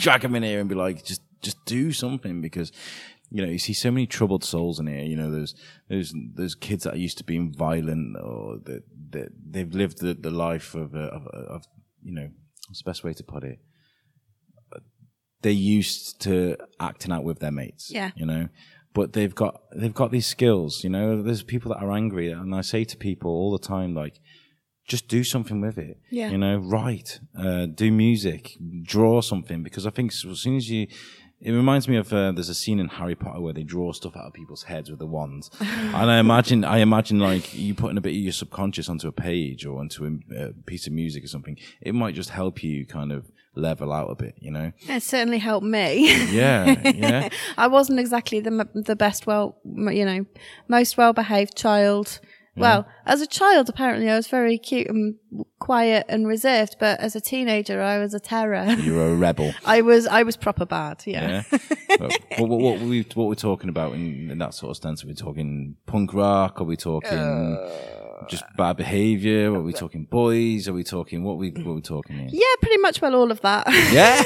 [0.00, 2.72] drag them in here and be like, just just do something because
[3.30, 5.02] you know you see so many troubled souls in here.
[5.02, 5.54] You know, there's
[5.88, 10.14] there's there's kids that are used to being violent or that that they've lived the,
[10.14, 11.64] the life of, a, of of
[12.02, 12.28] you know
[12.68, 13.58] what's the best way to put it.
[15.42, 17.90] They're used to acting out with their mates.
[17.90, 18.10] Yeah.
[18.16, 18.48] You know,
[18.96, 20.82] but they've got they've got these skills.
[20.82, 23.94] You know, there's people that are angry, and I say to people all the time,
[23.94, 24.18] like,
[24.88, 25.98] just do something with it.
[26.10, 26.30] Yeah.
[26.30, 29.62] You know, write, uh, do music, draw something.
[29.62, 30.86] Because I think as soon as you,
[31.40, 34.16] it reminds me of uh, there's a scene in Harry Potter where they draw stuff
[34.16, 37.98] out of people's heads with the wands, and I imagine I imagine like you putting
[37.98, 41.24] a bit of your subconscious onto a page or onto a, a piece of music
[41.24, 41.58] or something.
[41.80, 44.34] It might just help you kind of level out a bit.
[44.38, 44.72] You know?
[44.88, 46.10] It certainly helped me.
[46.32, 47.28] Yeah, yeah.
[47.56, 50.24] I wasn't exactly the the best, well, you know,
[50.68, 52.20] most well behaved child.
[52.56, 55.16] Well, as a child, apparently I was very cute and
[55.58, 58.64] quiet and reserved, but as a teenager, I was a terror.
[58.64, 59.52] You were a rebel.
[59.64, 61.02] I was, I was proper bad.
[61.06, 61.42] Yeah.
[61.50, 61.58] Yeah.
[62.38, 65.02] What, what, what, we what we're talking about in, in that sort of stance?
[65.02, 66.60] Are we talking punk rock?
[66.60, 67.95] Are we talking uh,
[68.28, 69.52] just bad behaviour?
[69.54, 70.68] Are we talking boys?
[70.68, 72.28] Are we talking what we what we talking here?
[72.30, 73.66] Yeah, pretty much well all of that.
[73.92, 74.22] Yeah,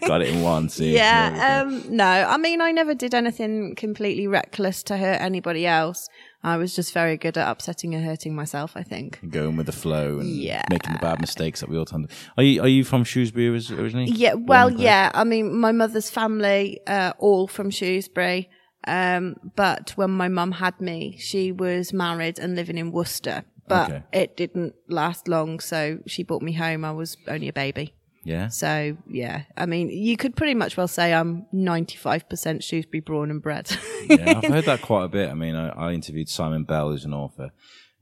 [0.06, 0.68] got it in one.
[0.68, 1.62] See, yeah.
[1.64, 6.08] Um, no, I mean, I never did anything completely reckless to hurt anybody else.
[6.44, 9.20] I was just very good at upsetting and hurting myself, I think.
[9.30, 10.62] going with the flow and Yeah.
[10.70, 12.08] making the bad mistakes that we all tend.
[12.08, 12.14] to.
[12.36, 14.06] Are you are you from Shrewsbury originally?
[14.10, 15.10] Yeah, well, yeah.
[15.14, 18.48] I mean, my mother's family, uh, all from Shrewsbury.
[18.86, 23.44] Um, but when my mum had me, she was married and living in Worcester.
[23.68, 24.02] But Okay.
[24.12, 26.84] it didn't last long, so she brought me home.
[26.84, 27.94] I was only a baby.
[28.24, 28.48] Yeah.
[28.48, 29.42] So, yeah.
[29.56, 33.70] I mean, you could pretty much well say I'm 95% Shrewsbury born and bred.
[34.08, 35.30] yeah, I've heard that quite a bit.
[35.30, 37.50] I mean, I, I interviewed Simon Bell, who's an author,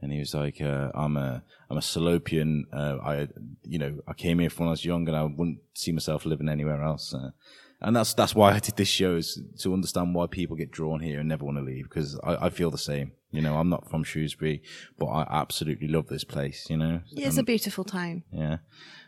[0.03, 2.63] and he was like, uh, "I'm a I'm a Salopian.
[2.73, 3.29] Uh, I
[3.65, 6.25] you know I came here from when I was young, and I wouldn't see myself
[6.27, 7.31] living anywhere else." Uh,
[7.81, 11.01] and that's that's why I did this show is to understand why people get drawn
[11.01, 13.13] here and never want to leave because I, I feel the same.
[13.33, 14.61] You know, I'm not from Shrewsbury,
[14.99, 16.67] but I absolutely love this place.
[16.69, 18.25] You know, it's a beautiful town.
[18.33, 18.59] yeah.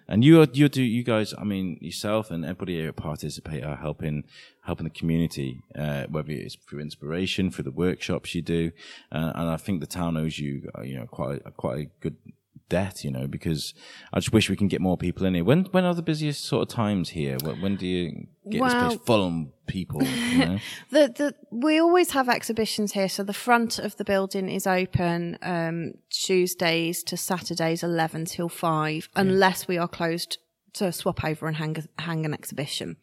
[0.08, 3.64] And you are, you do you guys I mean yourself and everybody here at participate
[3.64, 4.24] are helping
[4.64, 8.72] helping the community uh, whether it's through inspiration through the workshops you do
[9.12, 11.84] uh, and I think the town owes you uh, you know quite a, quite a
[12.00, 12.16] good
[12.68, 13.74] debt you know because
[14.12, 15.44] I just wish we can get more people in here.
[15.44, 17.36] When when are the busiest sort of times here?
[17.42, 20.58] When, when do you get this place full on people you know?
[20.90, 23.08] The, the, we always have exhibitions here.
[23.08, 29.08] So the front of the building is open um, Tuesdays to Saturdays, 11 till 5,
[29.16, 30.38] unless we are closed
[30.74, 32.96] to swap over and hang, hang an exhibition.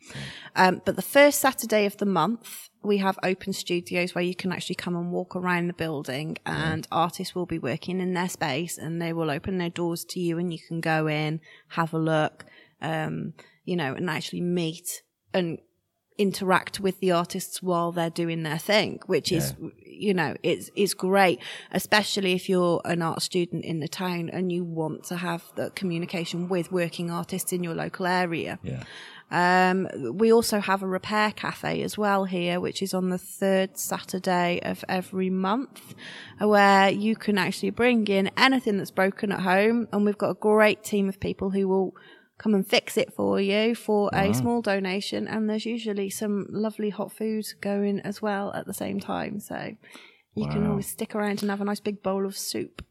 [0.56, 4.52] Um, but the first Saturday of the month, we have open studios where you can
[4.52, 8.78] actually come and walk around the building and artists will be working in their space
[8.78, 12.00] and they will open their doors to you and you can go in, have a
[12.00, 12.46] look,
[12.82, 13.34] um,
[13.66, 15.04] you know, and actually meet
[15.34, 15.60] and
[16.20, 19.56] interact with the artists while they're doing their thing, which is,
[19.86, 21.40] you know, it's, is great,
[21.72, 25.72] especially if you're an art student in the town and you want to have the
[25.72, 28.60] communication with working artists in your local area.
[28.62, 28.84] yeah
[29.32, 33.78] Um, we also have a repair cafe as well here, which is on the third
[33.78, 35.94] Saturday of every month,
[36.40, 39.88] where you can actually bring in anything that's broken at home.
[39.92, 41.96] And we've got a great team of people who will
[42.40, 45.28] come and fix it for you for a small donation.
[45.28, 49.40] And there's usually some lovely hot food going as well at the same time.
[49.40, 49.76] So
[50.34, 52.84] you can always stick around and have a nice big bowl of soup.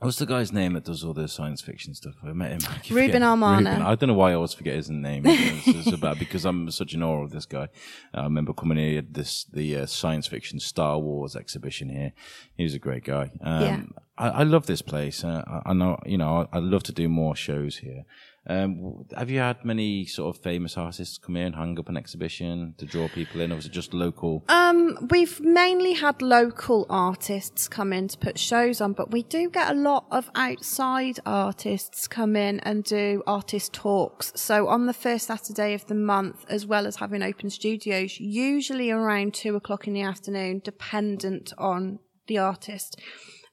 [0.00, 2.12] What's the guy's name that does all the science fiction stuff?
[2.22, 2.58] I met him.
[2.68, 3.22] I Ruben.
[3.22, 3.70] Armana.
[3.70, 3.82] Ruben.
[3.82, 5.22] I don't know why I always forget his name.
[5.26, 7.68] It's, it's about because I'm such an awe of this guy.
[8.12, 12.12] I remember coming here at this the uh, science fiction Star Wars exhibition here.
[12.58, 13.30] He was a great guy.
[13.40, 13.82] Um, Yeah.
[14.18, 15.24] I, I love this place.
[15.24, 18.04] Uh, I, I know, you know, I, I'd love to do more shows here.
[18.48, 22.74] Um, have you had many sort of famous artists come in, hang up an exhibition
[22.78, 24.44] to draw people in, or was it just local?
[24.48, 29.50] Um, we've mainly had local artists come in to put shows on, but we do
[29.50, 34.32] get a lot of outside artists come in and do artist talks.
[34.36, 38.90] So on the first Saturday of the month, as well as having open studios, usually
[38.90, 43.00] around two o'clock in the afternoon, dependent on the artist,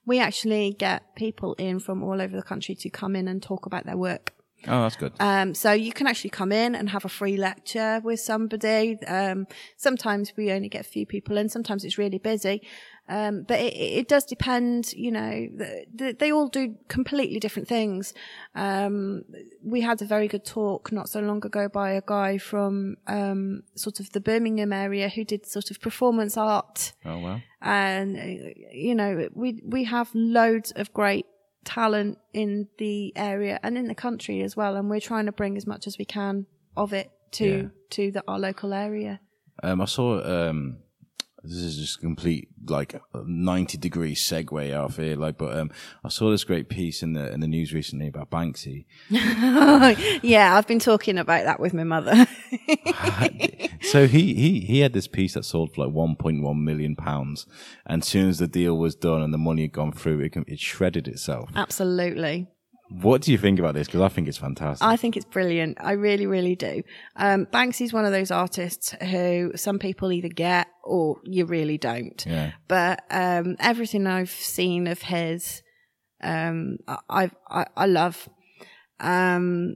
[0.05, 3.65] we actually get people in from all over the country to come in and talk
[3.65, 4.32] about their work.
[4.67, 5.13] Oh, that's good.
[5.19, 8.97] Um, so you can actually come in and have a free lecture with somebody.
[9.05, 9.47] Um,
[9.77, 11.49] sometimes we only get a few people in.
[11.49, 12.61] Sometimes it's really busy.
[13.09, 17.67] Um, but it, it does depend, you know, the, the, they all do completely different
[17.67, 18.13] things.
[18.55, 19.25] Um,
[19.61, 23.63] we had a very good talk not so long ago by a guy from, um,
[23.75, 27.41] sort of the Birmingham area who did sort of performance art oh well.
[27.61, 31.25] and uh, you know we we have loads of great
[31.65, 35.57] talent in the area and in the country as well and we're trying to bring
[35.57, 36.45] as much as we can
[36.75, 37.67] of it to Yeah.
[37.91, 39.19] to the, our local area
[39.61, 40.21] Um, I saw.
[40.23, 40.77] Um,
[41.43, 45.15] this is just complete like ninety degree segue off here.
[45.15, 45.71] Like, but um,
[46.03, 48.85] I saw this great piece in the in the news recently about Banksy.
[50.23, 52.25] yeah i've been talking about that with my mother
[53.81, 56.95] so he he he had this piece that sold for like one point one million
[56.95, 57.45] pounds,
[57.85, 60.33] and as soon as the deal was done and the money had gone through, it
[60.47, 61.49] it shredded itself.
[61.55, 62.47] absolutely
[62.89, 63.87] What do you think about this?
[63.87, 64.87] Because I think it's fantastic.
[64.87, 65.77] I think it's brilliant.
[65.79, 66.83] I really, really do.
[67.15, 72.23] Um, Banksy's one of those artists who some people either get or you really don't.
[72.25, 72.51] yeah.
[72.67, 75.63] But um, everything I've seen of his,
[76.21, 76.77] um,
[77.09, 78.29] I, I I love.
[78.99, 79.75] Um,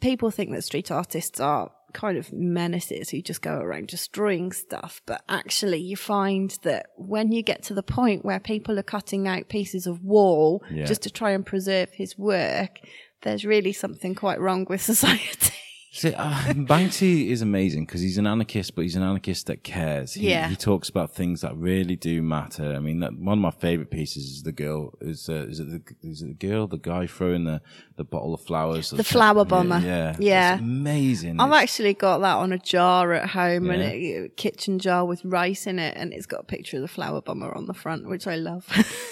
[0.00, 5.00] people think that street artists are kind of menaces who just go around destroying stuff,
[5.06, 9.26] but actually, you find that when you get to the point where people are cutting
[9.28, 10.84] out pieces of wall Yeah.
[10.84, 12.80] just to try and preserve his work,
[13.22, 15.54] there's really something quite wrong with society.
[15.92, 20.14] See, uh, Banksy is amazing because he's an anarchist, but he's an anarchist that cares.
[20.14, 20.48] He, Yeah.
[20.48, 22.74] he talks about things that really do matter.
[22.76, 24.94] I mean, that, one of my favorite pieces is the girl.
[25.00, 27.60] Is uh, is it the is it the girl, the guy throwing the,
[27.96, 28.90] the bottle of flowers?
[28.90, 29.80] The flower bomber.
[29.80, 30.52] Yeah, Yeah.
[30.54, 31.40] It's amazing.
[31.40, 34.20] I've It's- actually got that on a jar at home, and Yeah.
[34.26, 37.20] a kitchen jar with rice in it, and it's got a picture of the flower
[37.20, 38.64] bomber on the front, which I love.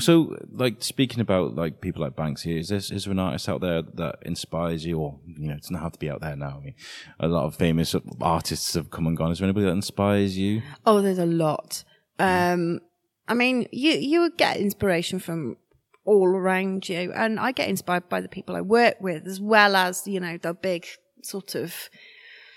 [0.00, 3.60] So, like speaking about like people like Banksy, is there is there an artist out
[3.60, 6.58] there that inspires you, or you know, it doesn't have to be out there now.
[6.60, 6.74] I mean,
[7.18, 9.30] a lot of famous artists have come and gone.
[9.30, 10.62] Is there anybody that inspires you?
[10.86, 11.84] oh, there's a lot.
[12.18, 12.80] Um,
[13.28, 15.56] I mean, you you would get inspiration from
[16.04, 19.76] all around you, and I get inspired by the people I work with, as well
[19.76, 20.86] as you know the big
[21.22, 21.90] sort of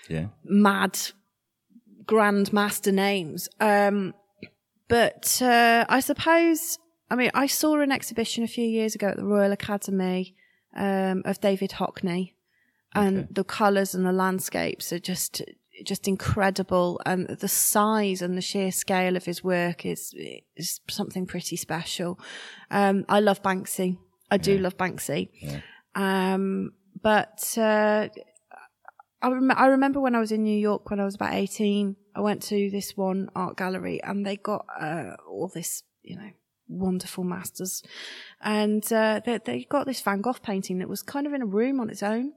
[0.08, 0.98] Yeah, mad
[2.04, 3.48] grandmaster names.
[3.60, 4.14] Um,
[4.88, 6.78] but uh, I suppose,
[7.10, 10.34] I mean, I saw an exhibition a few years ago at the Royal Academy
[10.76, 12.32] um, of David Hockney,
[12.94, 13.28] and Okay.
[13.30, 15.42] the colours and the landscapes are just
[15.84, 20.14] just incredible, and the size and the sheer scale of his work is
[20.56, 22.18] is something pretty special.
[22.70, 23.98] Um, I love Banksy.
[24.30, 25.28] I do love Banksy.
[25.96, 26.72] Um,
[27.02, 28.08] but uh,
[29.22, 31.96] I, rem- I remember when I was in New York when I was about 18,
[32.14, 36.30] I went to this one art gallery and they got uh, all this, you know,
[36.68, 37.82] wonderful masters.
[38.40, 41.46] And uh, they, they got this Van Gogh painting that was kind of in a
[41.46, 42.32] room on its own.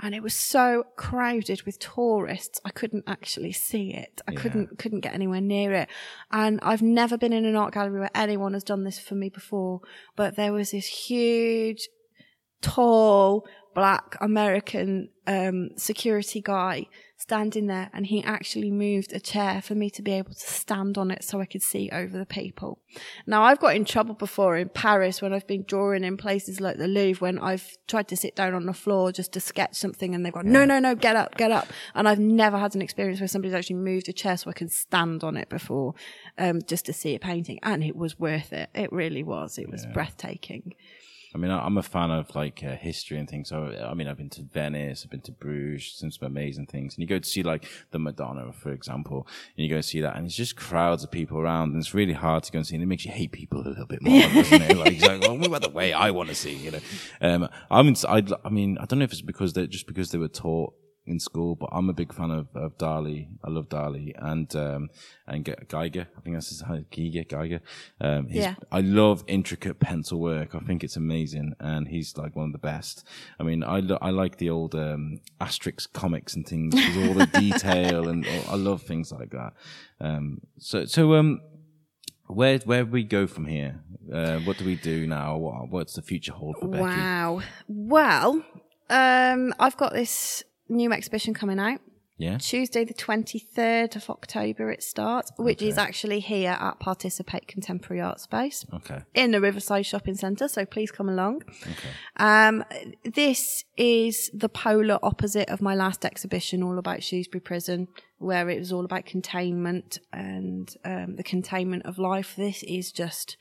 [0.00, 4.20] And it was so crowded with tourists, I couldn't actually see it.
[4.26, 5.88] I couldn't couldn't get anywhere near it.
[6.32, 9.28] And I've never been in an art gallery where anyone has done this for me
[9.28, 9.80] before.
[10.16, 11.88] But there was this huge
[12.62, 16.86] tall black American um, security guy
[17.22, 20.98] standing there, and he actually moved a chair for me to be able to stand
[20.98, 22.80] on it so I could see over the people.
[23.26, 26.78] Now, I've got in trouble before in Paris when I've been drawing in places like
[26.78, 30.14] the Louvre when I've tried to sit down on the floor just to sketch something,
[30.14, 32.82] and they've gone, "No, no, no, get up, get up!" And I've never had an
[32.82, 35.94] experience where somebody's actually moved a chair so I can stand on it before,
[36.38, 38.68] um, just to see a painting, and it was worth it.
[38.74, 39.58] It really was.
[39.58, 40.74] It was breathtaking.
[41.34, 43.48] I mean, I'm a fan of like uh, history and things.
[43.48, 46.94] So, I mean, I've been to Venice, I've been to Bruges, seen some amazing things.
[46.94, 49.26] And you go to see like the Madonna, for example,
[49.56, 52.12] and you go see that, and it's just crowds of people around, and it's really
[52.12, 52.74] hard to go and see.
[52.74, 54.76] And it makes you hate people a little bit more, doesn't it?
[54.76, 56.54] Like, it's like, well, what about the way I want to see?
[56.54, 56.80] You know,
[57.20, 57.94] um, I'm.
[58.08, 60.74] I, I mean, I don't know if it's because they're just because they were taught
[61.04, 63.26] in school, but I'm a big fan of, of Dali.
[63.42, 64.90] I love Dali and um,
[65.26, 66.06] and Geiger.
[66.16, 67.24] I think that's his Geiger.
[67.24, 67.60] Geiger.
[68.00, 68.54] Um, Yeah.
[68.70, 70.54] I love intricate pencil work.
[70.54, 73.04] I think it's amazing, and he's like one of the best.
[73.40, 77.14] I mean, I lo- I like the old um, Asterix comics and things with all
[77.14, 79.54] the detail, and I love things like that.
[80.00, 81.40] Um, so so um,
[82.28, 83.80] where where do we go from here?
[84.12, 85.36] Uh, what do we do now?
[85.36, 86.82] What, what's the future hold for Becky?
[86.82, 87.40] Wow.
[87.68, 88.44] Well,
[88.90, 91.80] um, I've got this new exhibition coming out.
[92.18, 92.38] Yeah.
[92.38, 98.20] Tuesday, the 23rd of October, it starts, which is actually here at Participate Contemporary Art
[98.20, 99.00] Space Okay.
[99.14, 100.46] in the Riverside Shopping Centre.
[100.46, 101.42] So please come along.
[101.62, 101.88] Okay.
[102.18, 102.64] Um,
[103.02, 107.88] this is the polar opposite of my last exhibition, all about Shrewsbury Prison,
[108.18, 112.34] where it was all about containment and um, the containment of life.
[112.36, 113.36] This is just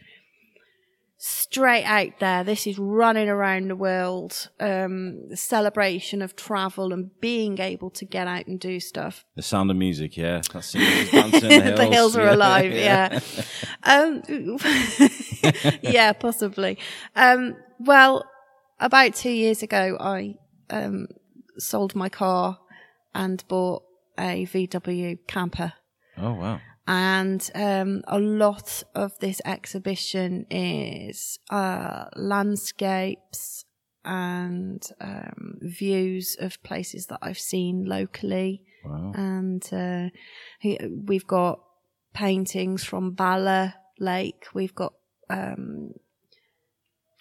[1.24, 2.44] straight out there.
[2.44, 8.06] This is running around the world, um, the celebration of travel and being able to
[8.06, 9.24] get out and do stuff.
[9.36, 10.42] The sound of music, yeah.
[10.52, 11.78] That's singers dancing the hills.
[11.78, 12.34] the hills are yeah.
[12.34, 13.20] alive, yeah.
[13.84, 14.24] um,
[15.84, 16.80] yeah, possibly.
[17.16, 18.26] Um, well,
[18.80, 20.38] about two years ago, I
[20.72, 21.06] um,
[21.60, 22.58] sold my car
[23.14, 23.84] and bought
[24.18, 25.74] a VW camper.
[26.18, 26.60] Oh wow.
[26.88, 33.66] And um, a lot of this exhibition is uh, landscapes
[34.04, 39.12] and um, views of places that I've seen locally Wow.
[39.16, 40.10] and uh,
[41.06, 41.60] we've got
[42.16, 44.46] paintings from Bala Lake.
[44.56, 44.94] We've got
[45.30, 45.92] um,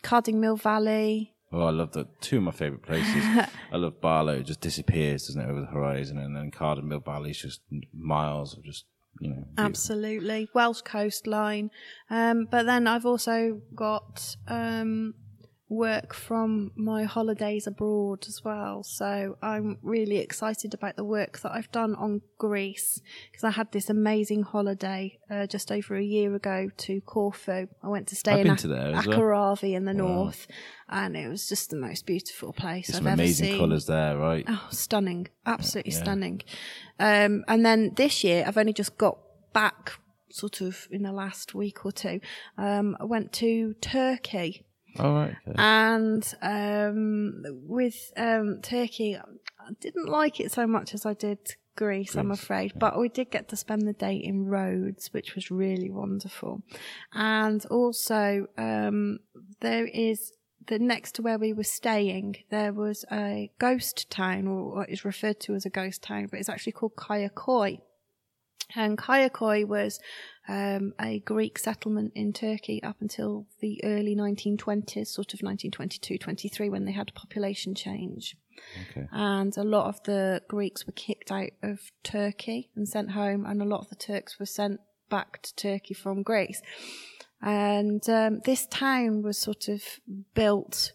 [0.02, 1.34] Carding Mill Valley.
[1.52, 2.20] Oh, I love that.
[2.22, 3.22] Two of my favourite places.
[3.72, 4.36] I love Bala.
[4.36, 7.60] It just disappears, doesn't it, over the horizon, and then Carding Mill Valley is just
[7.92, 8.86] miles of just
[9.20, 9.44] you know.
[9.58, 10.48] Absolutely.
[10.54, 11.70] Welsh coastline.
[12.08, 15.14] Um, but then I've also got um,
[15.70, 18.82] work from my holidays abroad as well.
[18.82, 23.00] So I'm really excited about the work that I've done on Greece
[23.30, 27.68] because I had this amazing holiday uh, just over a year ago to Corfu.
[27.84, 29.56] I went to stay I've in Ak- as well.
[29.62, 30.48] In the north
[30.88, 33.58] and it was just the most beautiful place There's I've ever amazing seen.
[33.58, 34.44] colours there, right?
[34.48, 35.28] Oh, stunning.
[35.46, 36.42] Absolutely stunning.
[36.98, 39.18] Um, and then this year, I've only just got
[39.52, 39.92] back
[40.30, 42.20] sort of in the last week or two.
[42.58, 44.64] Um, I went to Turkey
[44.98, 45.36] All right.
[45.46, 45.54] Okay.
[45.56, 51.38] and um, with um, Turkey, I didn't like it so much as I did
[51.76, 52.72] Greece, I'm afraid.
[52.76, 56.62] But we did get to spend the day in Rhodes, which was really wonderful.
[57.14, 59.20] And also, um,
[59.60, 60.32] there is
[60.66, 65.04] the next to where we were staying, there was a ghost town, or what is
[65.04, 67.80] referred to as a ghost town, but it's actually called Kayaköy.
[68.76, 69.98] And Kayaköy was
[70.50, 76.68] um, a Greek settlement in Turkey up until the early 1920s, sort of 1922, 23,
[76.68, 78.36] when they had a population change.
[78.90, 79.06] Okay.
[79.12, 83.62] And a lot of the Greeks were kicked out of Turkey and sent home, and
[83.62, 86.60] a lot of the Turks were sent back to Turkey from Greece.
[87.40, 89.82] And um, this town was sort of
[90.34, 90.92] built.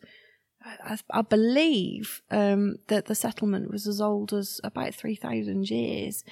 [0.83, 6.25] I, I believe um, that the settlement was as old as about 3,000 years.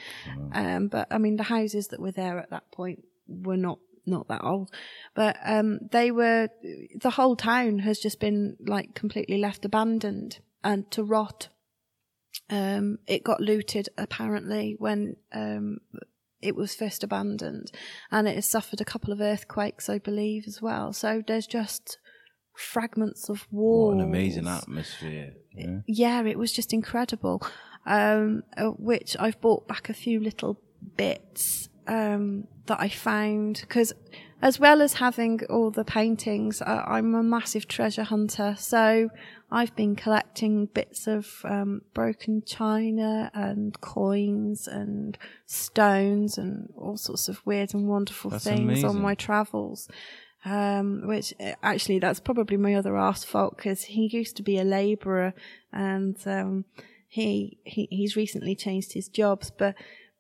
[0.52, 4.28] Um, but I mean, the houses that were there at that point were not not
[4.28, 4.70] that old,
[5.16, 6.50] but um, they were.
[7.00, 11.50] The whole town has just been like completely left abandoned and to rot.
[12.50, 15.78] Um, it got looted apparently when um,
[16.42, 17.72] it was first abandoned,
[18.12, 20.94] and it has suffered a couple of earthquakes, I believe, as well.
[20.94, 21.98] So there's just
[22.56, 23.96] fragments of walls.
[23.96, 25.34] What an amazing atmosphere.
[25.56, 25.80] Yeah.
[25.88, 27.42] Yeah, it was just incredible.
[27.86, 30.62] Um, uh, which I've bought back a few little
[30.96, 33.94] bits um, that I found because,
[34.42, 38.56] as well as having all the paintings, uh, I'm a massive treasure hunter.
[38.58, 39.10] So
[39.52, 47.30] I've been collecting bits of um, broken china and coins and stones and all sorts
[47.30, 48.90] of weird and wonderful That's things amazing.
[48.90, 49.88] on my travels
[50.46, 54.64] um, which actually that's probably my other arse fault because he used to be a
[54.64, 55.34] labourer
[55.72, 56.66] and um,
[57.08, 59.76] he, he he's recently changed his jobs, but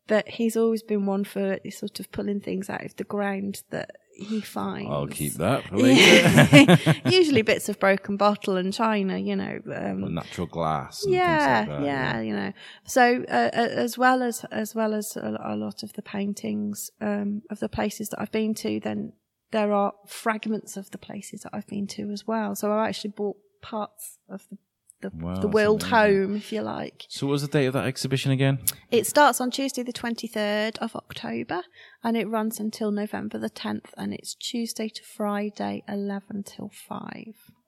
[0.08, 3.92] but he's always been one for sort of pulling things out of the ground that
[4.16, 4.90] he finds.
[4.90, 7.00] I'll keep that for later.
[7.10, 9.60] Usually bits of broken bottle and china, you know.
[9.74, 11.04] Um, natural glass.
[11.04, 12.54] And yeah, like that, yeah, you know.
[12.86, 16.92] So uh, uh, as well as as well as a, a lot of the paintings
[17.02, 19.14] um, of the places that I've been to, then
[19.52, 22.56] there are fragments of the places that I've been to as well.
[22.56, 24.58] So I actually bought parts of the
[25.04, 27.06] the, Wow, the world home, if you like.
[27.10, 28.60] So, what was the date of that exhibition again?
[28.92, 31.64] It starts on Tuesday, the 23rd of October,
[32.04, 37.14] and it runs until November the 10th, and it's Tuesday to Friday, 11 till 5.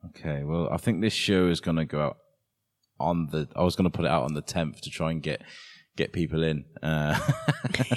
[0.09, 2.17] Okay, well, I think this show is going to go out
[2.99, 3.47] on the.
[3.55, 5.41] I was going to put it out on the tenth to try and get
[5.97, 6.65] get people in.
[6.81, 7.19] Uh,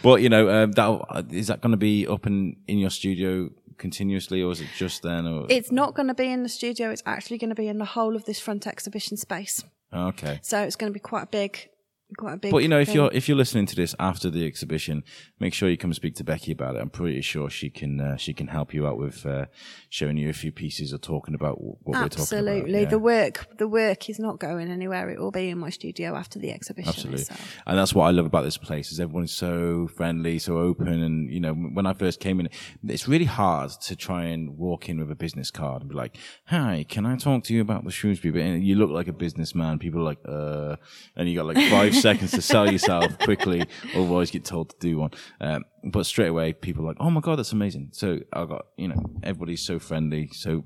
[0.03, 3.51] but you know, um, that is that going to be up in in your studio
[3.79, 5.27] continuously, or is it just then?
[5.27, 7.79] Or It's not going to be in the studio, it's actually going to be in
[7.79, 9.65] the whole of this front exhibition space.
[9.93, 10.41] okay.
[10.43, 11.69] So it's going to be quite a big,
[12.17, 12.53] quite a big.
[12.53, 12.97] But you know, if thing.
[12.97, 15.05] you're if you're listening to this after the exhibition,
[15.41, 16.81] make sure you come speak to Becky about it.
[16.81, 19.47] I'm pretty sure she can uh, she can help you out with uh,
[19.89, 22.21] showing you a few pieces or talking about what we're talking about.
[22.21, 22.89] Absolutely, yeah.
[22.89, 25.11] the work the work is not going anywhere.
[25.11, 26.89] It will be in my studio after the exhibition.
[26.89, 27.23] Absolutely.
[27.23, 27.57] itself.
[27.67, 30.89] And that's what I love about this place is everyone's so friendly, so open.
[30.89, 32.49] And, you know, when I first came in,
[32.87, 36.17] it's really hard to try and walk in with a business card and be like,
[36.47, 38.33] hi, can I talk to you about the Shrewsbury?
[38.33, 39.79] But you look like a businessman.
[39.79, 40.77] People are like, uh,
[41.17, 43.65] and you got like five seconds to sell yourself quickly.
[43.95, 45.11] Otherwise get told to do one.
[45.41, 47.91] Um, but straight away, people are like, oh my God, that's amazing.
[47.93, 50.31] So I got, you know, everybody's so friendly.
[50.33, 50.65] So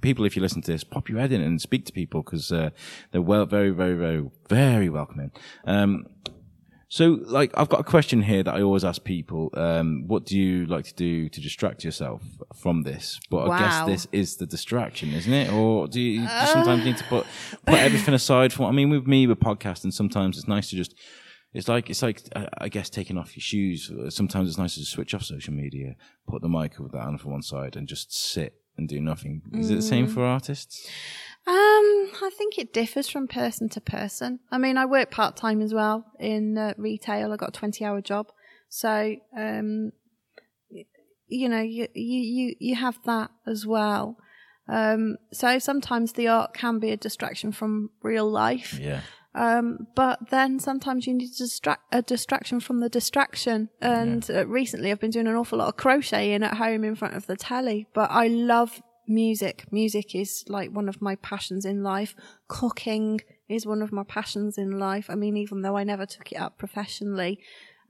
[0.00, 2.52] people, if you listen to this, pop your head in and speak to people because
[2.52, 2.70] uh,
[3.10, 5.32] they're well, very, very, very, very welcoming.
[5.64, 6.06] Um,
[6.92, 9.48] so, like, I've got a question here that I always ask people.
[9.54, 12.22] Um, what do you like to do to distract yourself
[12.54, 13.18] from this?
[13.30, 15.50] But I guess this is the distraction, isn't it?
[15.50, 17.24] Or do you, you sometimes need to put
[17.64, 18.52] put everything aside?
[18.52, 20.94] For I mean, with me with podcasting, sometimes it's nice to just.
[21.54, 23.90] It's like it's like uh, I guess taking off your shoes.
[24.10, 25.96] Sometimes it's nice to just switch off social media,
[26.28, 29.40] put the mic over down for one side, and just sit and do nothing.
[29.54, 30.12] Is it the same Mm.
[30.14, 30.86] for artists?
[31.44, 34.40] Um, I think it differs from person to person.
[34.50, 37.32] I mean, I work part time as well in uh, retail.
[37.32, 38.28] I got a twenty hour job,
[38.68, 39.90] so um,
[40.70, 40.84] y-
[41.26, 44.16] you know, you you you you have that as well.
[44.68, 48.78] Um, so sometimes the art can be a distraction from real life.
[48.80, 49.00] Yeah.
[49.34, 53.70] Um, but then sometimes you need to distract, a distraction from the distraction.
[53.80, 57.14] And uh, recently I've been doing an awful lot of crocheting at home in front
[57.14, 59.64] of the telly, but I love music.
[59.70, 62.14] Music is like one of my passions in life.
[62.48, 65.06] Cooking is one of my passions in life.
[65.08, 67.38] I mean, even though I never took it up professionally,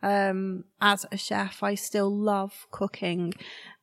[0.03, 3.35] um, as a chef, I still love cooking.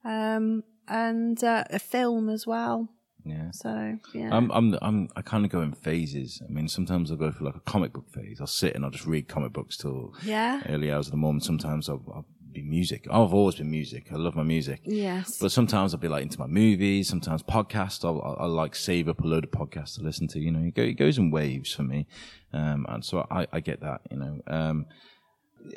[0.03, 2.89] Um, and uh, a film as well.
[3.25, 3.51] Yeah.
[3.51, 6.41] So yeah, I'm, I'm, I'm, I kind of go in phases.
[6.47, 8.37] I mean, sometimes I'll go through like a comic book phase.
[8.39, 11.41] I'll sit and I'll just read comic books till yeah, early hours of the morning.
[11.41, 12.25] Sometimes I'll, I'll
[12.61, 13.07] be music.
[13.09, 14.07] I've always been music.
[14.11, 14.81] I love my music.
[14.83, 17.07] yes, But sometimes I'll be like into my movies.
[17.07, 18.03] Sometimes podcasts.
[18.05, 20.39] I'll, I'll, I'll like save up a load of podcasts to listen to.
[20.39, 22.07] You know, it, go, it goes in waves for me,
[22.53, 24.01] um, and so I, I get that.
[24.11, 24.85] You know, um,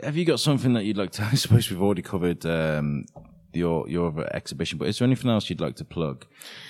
[0.02, 1.22] have you got something that you'd like to?
[1.32, 3.06] I suppose we've already covered um,
[3.54, 6.26] your your other exhibition, but is there anything else you'd like to plug?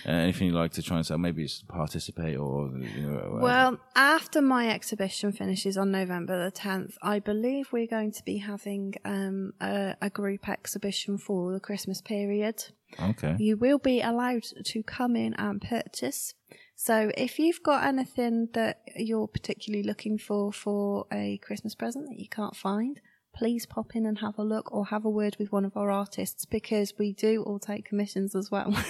[0.07, 1.17] Uh, anything you'd like to try and say?
[1.17, 3.39] Maybe it's participate or you know.
[3.41, 8.39] Well, after my exhibition finishes on November the 10th, I believe we're going to be
[8.39, 12.65] having um, a, a group exhibition for the Christmas period.
[13.01, 13.37] okay.
[13.39, 16.35] You will be allowed to come in and purchase.
[16.75, 22.19] So if you've got anything that you're particularly looking for for a Christmas present that
[22.19, 23.01] you can't find,
[23.35, 25.91] please pop in and have a look or have a word with one of our
[25.91, 28.75] artists because we do all take commissions as well.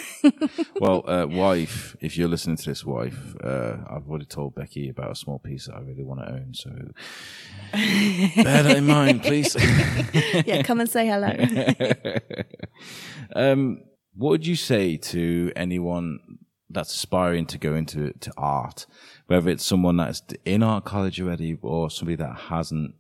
[0.81, 5.13] Well, uh, wife, if you're listening to this, wife, uh, I've already told Becky about
[5.13, 6.55] a small piece that I really want to own.
[6.55, 6.71] So
[8.43, 9.55] bear that in mind, please.
[10.45, 11.33] yeah, come and say hello.
[13.37, 13.83] um,
[14.15, 16.19] what would you say to anyone
[16.69, 18.87] that's aspiring to go into to art,
[19.27, 22.95] whether it's someone that's in art college already or somebody that hasn't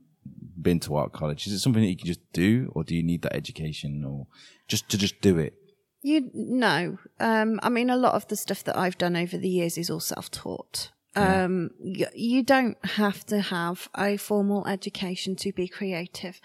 [0.62, 1.46] been to art college?
[1.46, 4.26] Is it something that you can just do, or do you need that education, or
[4.68, 5.54] just to just do it?
[6.02, 6.98] You no.
[7.20, 9.90] Um, I mean, a lot of the stuff that I've done over the years is
[9.90, 10.90] all self-taught.
[11.14, 16.40] Um, y- you don't have to have a formal education to be creative.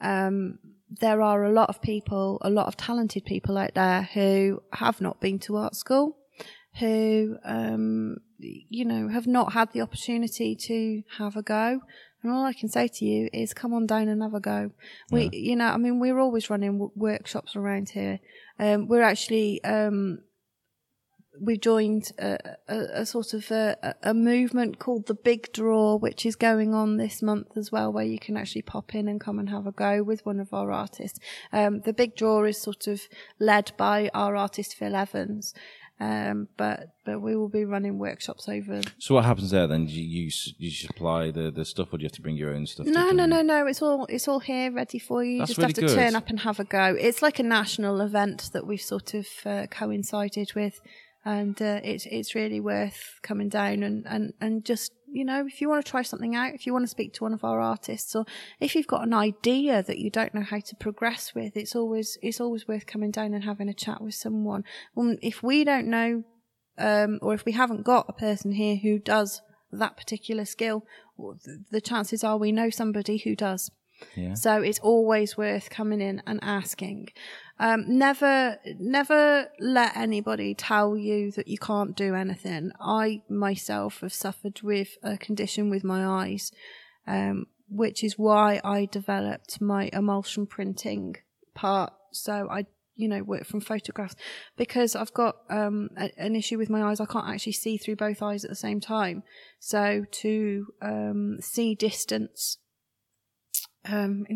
[0.00, 0.58] Um,
[0.88, 5.00] there are a lot of people, a lot of talented people out there who have
[5.00, 6.16] not been to art school,
[6.78, 11.80] who, um, you know, have not had the opportunity to have a go.
[12.22, 14.70] And all I can say to you is come on down and have a go.
[15.10, 18.20] We, you know, I mean, we're always running w- workshops around here.
[18.58, 20.20] Um, we're actually, um,
[21.40, 22.38] we've joined a,
[22.68, 26.96] a, a sort of a, a movement called the Big Draw, which is going on
[26.96, 29.72] this month as well, where you can actually pop in and come and have a
[29.72, 31.20] go with one of our artists.
[31.52, 33.02] Um, the Big Draw is sort of
[33.38, 35.54] led by our artist Phil Evans.
[35.98, 38.82] Um, but but we will be running workshops over.
[38.98, 39.86] So what happens there then?
[39.86, 42.52] Do you you, you supply the, the stuff, or do you have to bring your
[42.54, 42.86] own stuff?
[42.86, 43.66] No, no, no, no.
[43.66, 45.32] It's all it's all here, ready for you.
[45.32, 45.94] You That's just really have to good.
[45.94, 46.94] turn up and have a go.
[46.98, 50.82] It's like a national event that we've sort of uh, coincided with,
[51.24, 55.60] and uh, it's it's really worth coming down and, and and just you know if
[55.60, 57.60] you want to try something out, if you want to speak to one of our
[57.60, 58.24] artists, or
[58.60, 62.18] if you've got an idea that you don't know how to progress with, it's always
[62.22, 64.64] it's always worth coming down and having a chat with someone.
[64.96, 66.24] Um, if we don't know
[66.78, 69.42] um, or if we haven't got a person here who does
[69.72, 70.84] that particular skill,
[71.70, 73.70] the chances are we know somebody who does.
[74.14, 74.34] Yeah.
[74.34, 77.08] So it's always worth coming in and asking.
[77.58, 82.72] Um, never, never let anybody tell you that you can't do anything.
[82.80, 86.52] I myself have suffered with a condition with my eyes,
[87.06, 91.16] um, which is why I developed my emulsion printing
[91.54, 91.94] part.
[92.12, 94.16] So I, you know, work from photographs
[94.58, 97.00] because I've got um, a, an issue with my eyes.
[97.00, 99.22] I can't actually see through both eyes at the same time.
[99.60, 102.58] So to um, see distance
[103.88, 104.26] um,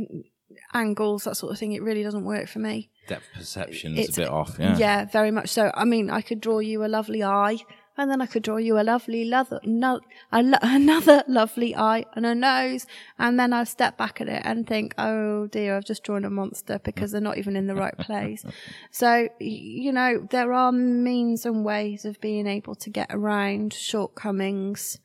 [0.75, 1.73] angles, that sort of thing.
[1.73, 2.91] It really doesn't work for me.
[3.09, 4.57] Depth perception is a bit off.
[4.59, 4.77] Yeah.
[4.77, 5.71] Yeah, very much so.
[5.75, 7.59] I mean, I could draw you a lovely eye,
[7.97, 10.01] and then I could draw you a lovely leather, no,
[10.33, 12.87] a lo- another lovely eye and a nose,
[13.19, 16.31] and then I'll step back at it and think, oh dear, I've just drawn a
[16.31, 18.45] monster because they're not even in the right place.
[18.93, 24.99] So, you know, there are means and ways of being able to get around shortcomings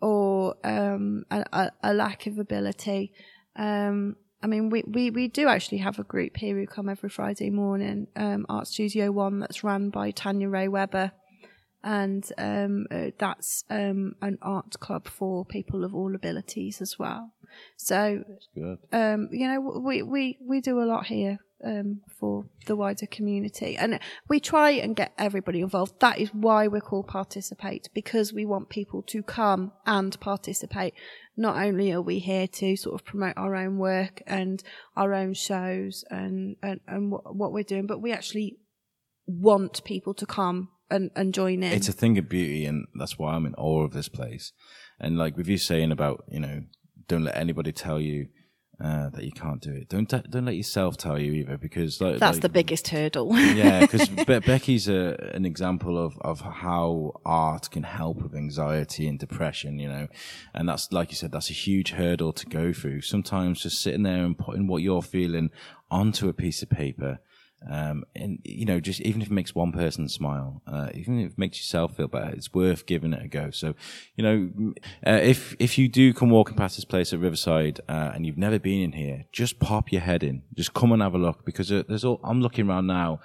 [0.00, 3.12] or um, a, a, a lack of ability.
[3.56, 7.08] Um, I mean, we, we, we do actually have a group here who come every
[7.08, 11.12] Friday morning, um, Art Studio One, that's run by Tanya Ray Weber.
[11.84, 17.32] And um, uh, that's um, an art club for people of all abilities as well.
[17.76, 18.22] So,
[18.92, 23.76] um, you know, we, we, we do a lot here um, for the wider community.
[23.76, 25.98] And we try and get everybody involved.
[25.98, 30.94] That is why we're called Participate, because we want people to come and participate.
[31.36, 34.62] Not only are we here to sort of promote our own work and
[34.96, 38.58] our own shows and, and, and what, what we're doing, but we actually
[39.26, 41.72] want people to come and, and join in.
[41.72, 44.52] It's a thing of beauty, and that's why I'm in awe of this place.
[45.02, 46.62] and like with you saying about you know
[47.08, 48.28] don't let anybody tell you
[48.82, 49.88] uh, that you can't do it.
[49.88, 53.36] Don't don't let yourself tell you either, because like, that's like, the biggest hurdle.
[53.36, 59.06] yeah, because Be- Becky's a, an example of of how art can help with anxiety
[59.06, 59.78] and depression.
[59.78, 60.08] You know,
[60.52, 63.02] and that's like you said, that's a huge hurdle to go through.
[63.02, 65.50] Sometimes just sitting there and putting what you're feeling
[65.88, 67.20] onto a piece of paper
[67.68, 71.32] um, and you know, just even if it makes one person smile, uh, even if
[71.32, 73.50] it makes yourself feel better, it's worth giving it a go.
[73.50, 73.74] So,
[74.16, 74.74] you know,
[75.06, 78.38] uh, if if you do come walking past this place at Riverside uh, and you've
[78.38, 81.44] never been in here, just pop your head in, just come and have a look
[81.44, 82.20] because uh, there's all.
[82.24, 83.20] I'm looking around now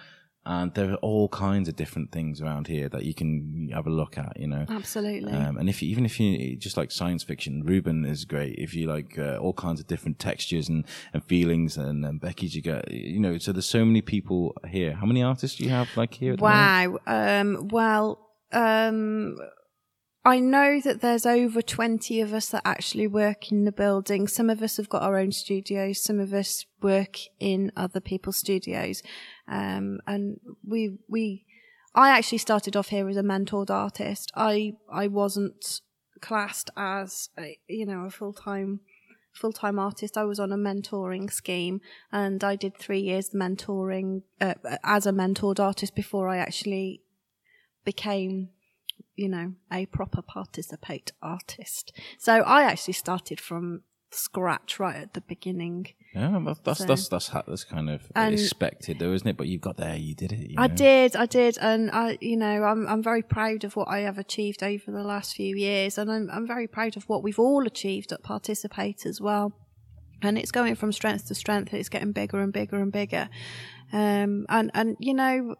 [0.48, 3.89] and there are all kinds of different things around here that you can have a
[3.89, 4.66] look at you know.
[4.70, 5.34] Absolutely.
[5.34, 8.56] Um, and if you, even if you just like science fiction Ruben is great.
[8.58, 12.56] If you like uh, all kinds of different textures and, and feelings and, and Becky's
[12.56, 14.93] you get you know so there's so many people here.
[14.93, 16.98] How many artists do you have like here wow.
[17.06, 19.38] Um, well um,
[20.28, 24.28] I know that there's over 20 of us that actually work in the building.
[24.28, 26.04] Some of us have got our own studios.
[26.04, 29.02] Some of us work in other people's studios.
[29.48, 31.46] Um, and we, we,
[31.96, 34.34] I actually started off here as a mentored artist.
[34.36, 35.80] I, I wasn't
[36.20, 38.82] classed as, a, you know, a full-time,
[39.32, 40.18] full-time artist.
[40.18, 41.80] I was on a mentoring scheme
[42.12, 47.02] and I did three years mentoring, uh, as a mentored artist before I actually
[47.86, 48.50] became
[49.18, 51.91] you know, a proper participate artist.
[52.18, 55.88] So I actually started from scratch right at the beginning.
[56.13, 59.38] Yeah, that's so, that's that's that's kind of expected, though, isn't it?
[59.38, 60.51] But you got there, you did it.
[60.51, 63.89] You I did, I did, and I, you know, I'm I'm very proud of what
[63.89, 67.24] I have achieved over the last few years, and I'm I'm very proud of what
[67.24, 69.53] we've all achieved at Participate as well.
[70.22, 71.74] And it's going from strength to strength.
[71.76, 73.30] It's getting bigger and bigger and bigger.
[73.93, 75.55] Um, and and you know,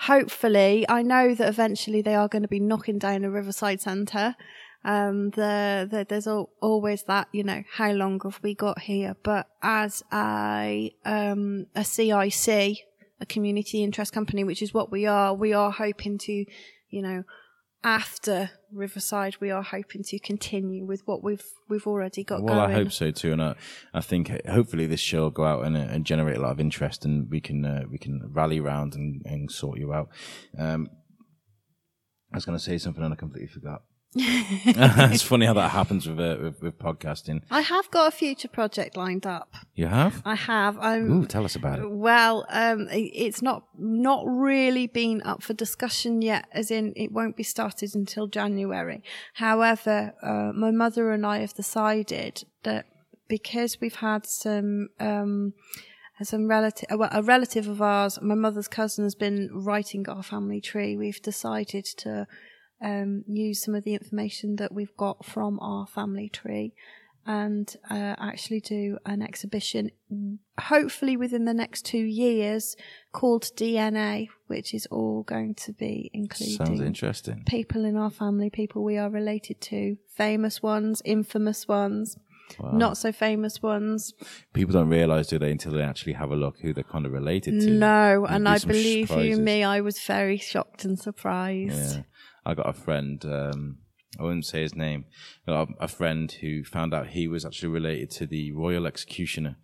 [0.00, 4.34] hopefully, I know that eventually they are going to be knocking down a Riverside Centre.
[4.82, 9.14] Um, the, the, there's al- always that, you know, how long have we got here?
[9.22, 12.78] But as a, um, a CIC,
[13.20, 16.46] a community interest company, which is what we are, we are hoping to,
[16.88, 17.24] you know,
[17.82, 22.46] after Riverside, we are hoping to continue with what we've we've already got going.
[22.46, 22.70] well, going.
[22.70, 23.54] I hope so too, and I,
[23.94, 26.60] I think hopefully this show will go out and, uh, and generate a lot of
[26.60, 30.08] interest, and we can uh, we can rally around and, and sort you out.
[30.58, 30.88] Um,
[32.32, 33.82] I was going to say something and I completely forgot.
[34.16, 37.42] it's funny how that happens with, uh, with, with podcasting.
[37.48, 39.54] I have got a future project lined up.
[39.76, 40.20] You have?
[40.24, 40.76] I have.
[40.80, 41.88] I'm, Ooh, tell us about it.
[41.88, 47.36] Well, um, it's not not really been up for discussion yet, as in it won't
[47.36, 49.04] be started until January.
[49.34, 52.86] However, uh, my mother and I have decided that
[53.28, 54.88] because we've had some.
[54.98, 55.54] Um,
[56.22, 60.60] some relative, well, a relative of ours, my mother's cousin has been writing our family
[60.60, 60.94] tree.
[60.94, 62.26] We've decided to
[62.82, 66.74] um, use some of the information that we've got from our family tree
[67.26, 69.90] and uh, actually do an exhibition,
[70.58, 72.76] hopefully within the next two years,
[73.12, 77.42] called DNA, which is all going to be including Sounds interesting.
[77.46, 82.16] people in our family, people we are related to, famous ones, infamous ones.
[82.58, 82.72] Wow.
[82.72, 84.12] Not so famous ones.
[84.52, 87.12] People don't realise, do they, until they actually have a look who they're kind of
[87.12, 87.70] related to.
[87.70, 89.38] No, and I believe surprises.
[89.38, 91.98] you me, I was very shocked and surprised.
[91.98, 92.02] Yeah.
[92.44, 93.24] I got a friend.
[93.24, 93.78] Um,
[94.18, 95.04] I wouldn't say his name.
[95.46, 99.56] a friend who found out he was actually related to the royal executioner.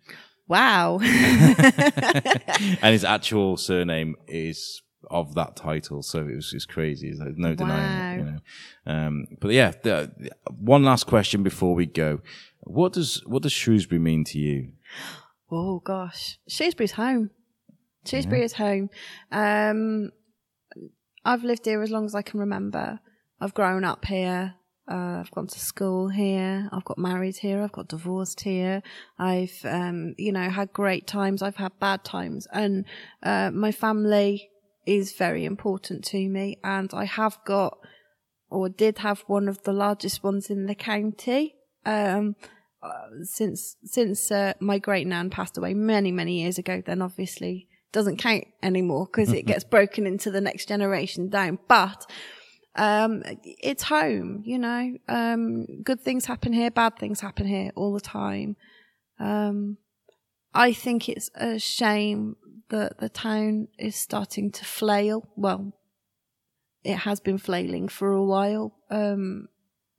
[0.47, 0.99] Wow.
[1.01, 7.13] and his actual surname is of that title, so it was just crazy.
[7.13, 8.13] There's no denying wow.
[8.13, 8.39] it, you know.
[8.85, 12.21] Um, but yeah, the, the, one last question before we go:
[12.61, 14.71] What does what does Shrewsbury mean to you?
[15.51, 17.31] Oh gosh, Shrewsbury's home.
[18.05, 18.45] Shrewsbury yeah.
[18.45, 18.89] is home.
[19.31, 20.11] Um,
[21.27, 23.01] I've lived here as long as I can remember.
[23.41, 24.55] I've grown up here.
[24.89, 26.69] Uh, I've gone to school here.
[26.71, 27.61] I've got married here.
[27.61, 28.81] I've got divorced here.
[29.19, 31.41] I've, um, you know, had great times.
[31.41, 32.47] I've had bad times.
[32.53, 32.85] And,
[33.21, 34.49] uh, my family
[34.85, 36.59] is very important to me.
[36.63, 37.77] And I have got,
[38.49, 41.55] or did have one of the largest ones in the county.
[41.85, 42.37] Um,
[42.81, 47.67] uh, since, since, uh, my great nan passed away many, many years ago, then obviously
[47.91, 51.59] doesn't count anymore because it gets broken into the next generation down.
[51.67, 52.05] But
[52.75, 54.97] um, it's home, you know.
[55.07, 58.55] Um, good things happen here, bad things happen here all the time.
[59.19, 59.77] Um,
[60.53, 62.35] I think it's a shame
[62.69, 65.27] that the town is starting to flail.
[65.35, 65.73] Well,
[66.83, 68.75] it has been flailing for a while.
[68.89, 69.47] Um,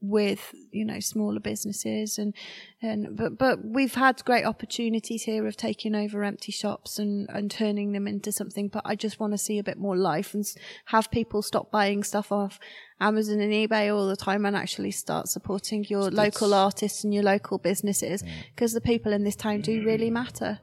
[0.00, 2.32] with you know smaller businesses and
[2.80, 7.50] and but but we've had great opportunities here of taking over empty shops and and
[7.50, 10.44] turning them into something but I just want to see a bit more life and
[10.86, 12.60] have people stop buying stuff off
[13.00, 17.24] Amazon and eBay all the time and actually start supporting your local artists and your
[17.24, 18.22] local businesses
[18.54, 20.14] because the people in this town do really mm.
[20.14, 20.60] matter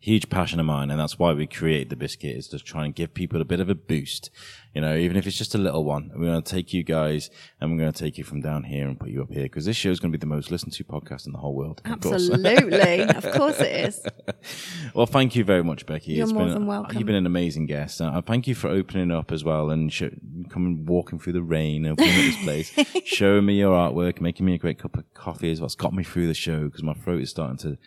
[0.00, 2.94] huge passion of mine, and that's why we create the biscuit is to try and
[2.94, 4.30] give people a bit of a boost.
[4.74, 7.30] You know, even if it's just a little one, we're going to take you guys
[7.60, 9.64] and we're going to take you from down here and put you up here because
[9.66, 11.80] this show is going to be the most listened to podcast in the whole world.
[11.84, 14.06] Absolutely, of course, of course it is.
[14.94, 16.14] well, thank you very much, Becky.
[16.14, 16.98] You're it's more been, than welcome.
[16.98, 18.00] You've been an amazing guest.
[18.00, 20.02] Uh, thank you for opening up as well and sh-
[20.50, 24.54] coming walking through the rain, opening up this place, showing me your artwork, making me
[24.54, 27.22] a great cup of coffee is what's got me through the show because my throat
[27.22, 27.78] is starting to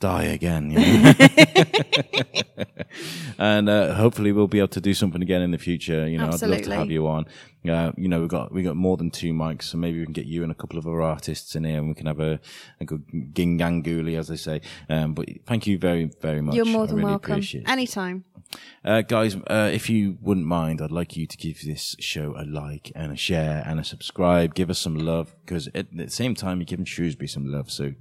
[0.00, 0.70] die again.
[0.70, 1.12] You know?
[3.38, 6.08] and uh, hopefully we'll be able to do something again in the future.
[6.08, 6.56] You know, Absolutely.
[6.56, 7.26] I'd love to have you on.
[7.68, 10.14] Uh, you know, we've got we got more than two mics, so maybe we can
[10.14, 12.40] get you and a couple of other artists in here, and we can have a,
[12.80, 14.62] a good ginganguli, as they say.
[14.88, 16.54] Um, but thank you very very much.
[16.54, 17.42] You're more than really welcome.
[17.66, 18.24] Anytime.
[18.84, 22.44] Uh, guys, uh, if you wouldn't mind, I'd like you to give this show a
[22.44, 24.54] like and a share and a subscribe.
[24.54, 27.70] Give us some love because at, the same time, you're giving Shrewsbury some love.
[27.70, 27.92] So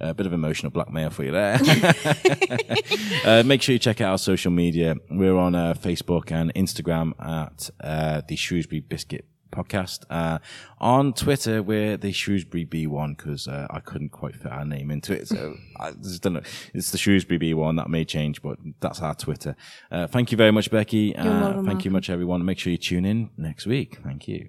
[0.00, 1.60] uh, a bit of emotional blackmail for you there.
[3.24, 4.96] uh, make sure you check out our social media.
[5.10, 10.04] We're on uh, Facebook and Instagram at uh, the Shrewsbury Biscuit podcast.
[10.10, 10.38] Uh,
[10.78, 15.12] on Twitter, we're the Shrewsbury B1 because uh, I couldn't quite fit our name into
[15.12, 15.28] it.
[15.28, 16.42] So I just don't know.
[16.74, 17.76] It's the Shrewsbury B1.
[17.76, 19.54] That may change, but that's our Twitter.
[19.90, 21.14] Uh, thank you very much, Becky.
[21.16, 22.44] You're Uh, than thank you much, everyone.
[22.44, 23.98] Make sure you tune in next week.
[24.02, 24.48] Thank you.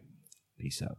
[0.57, 0.97] Peace out.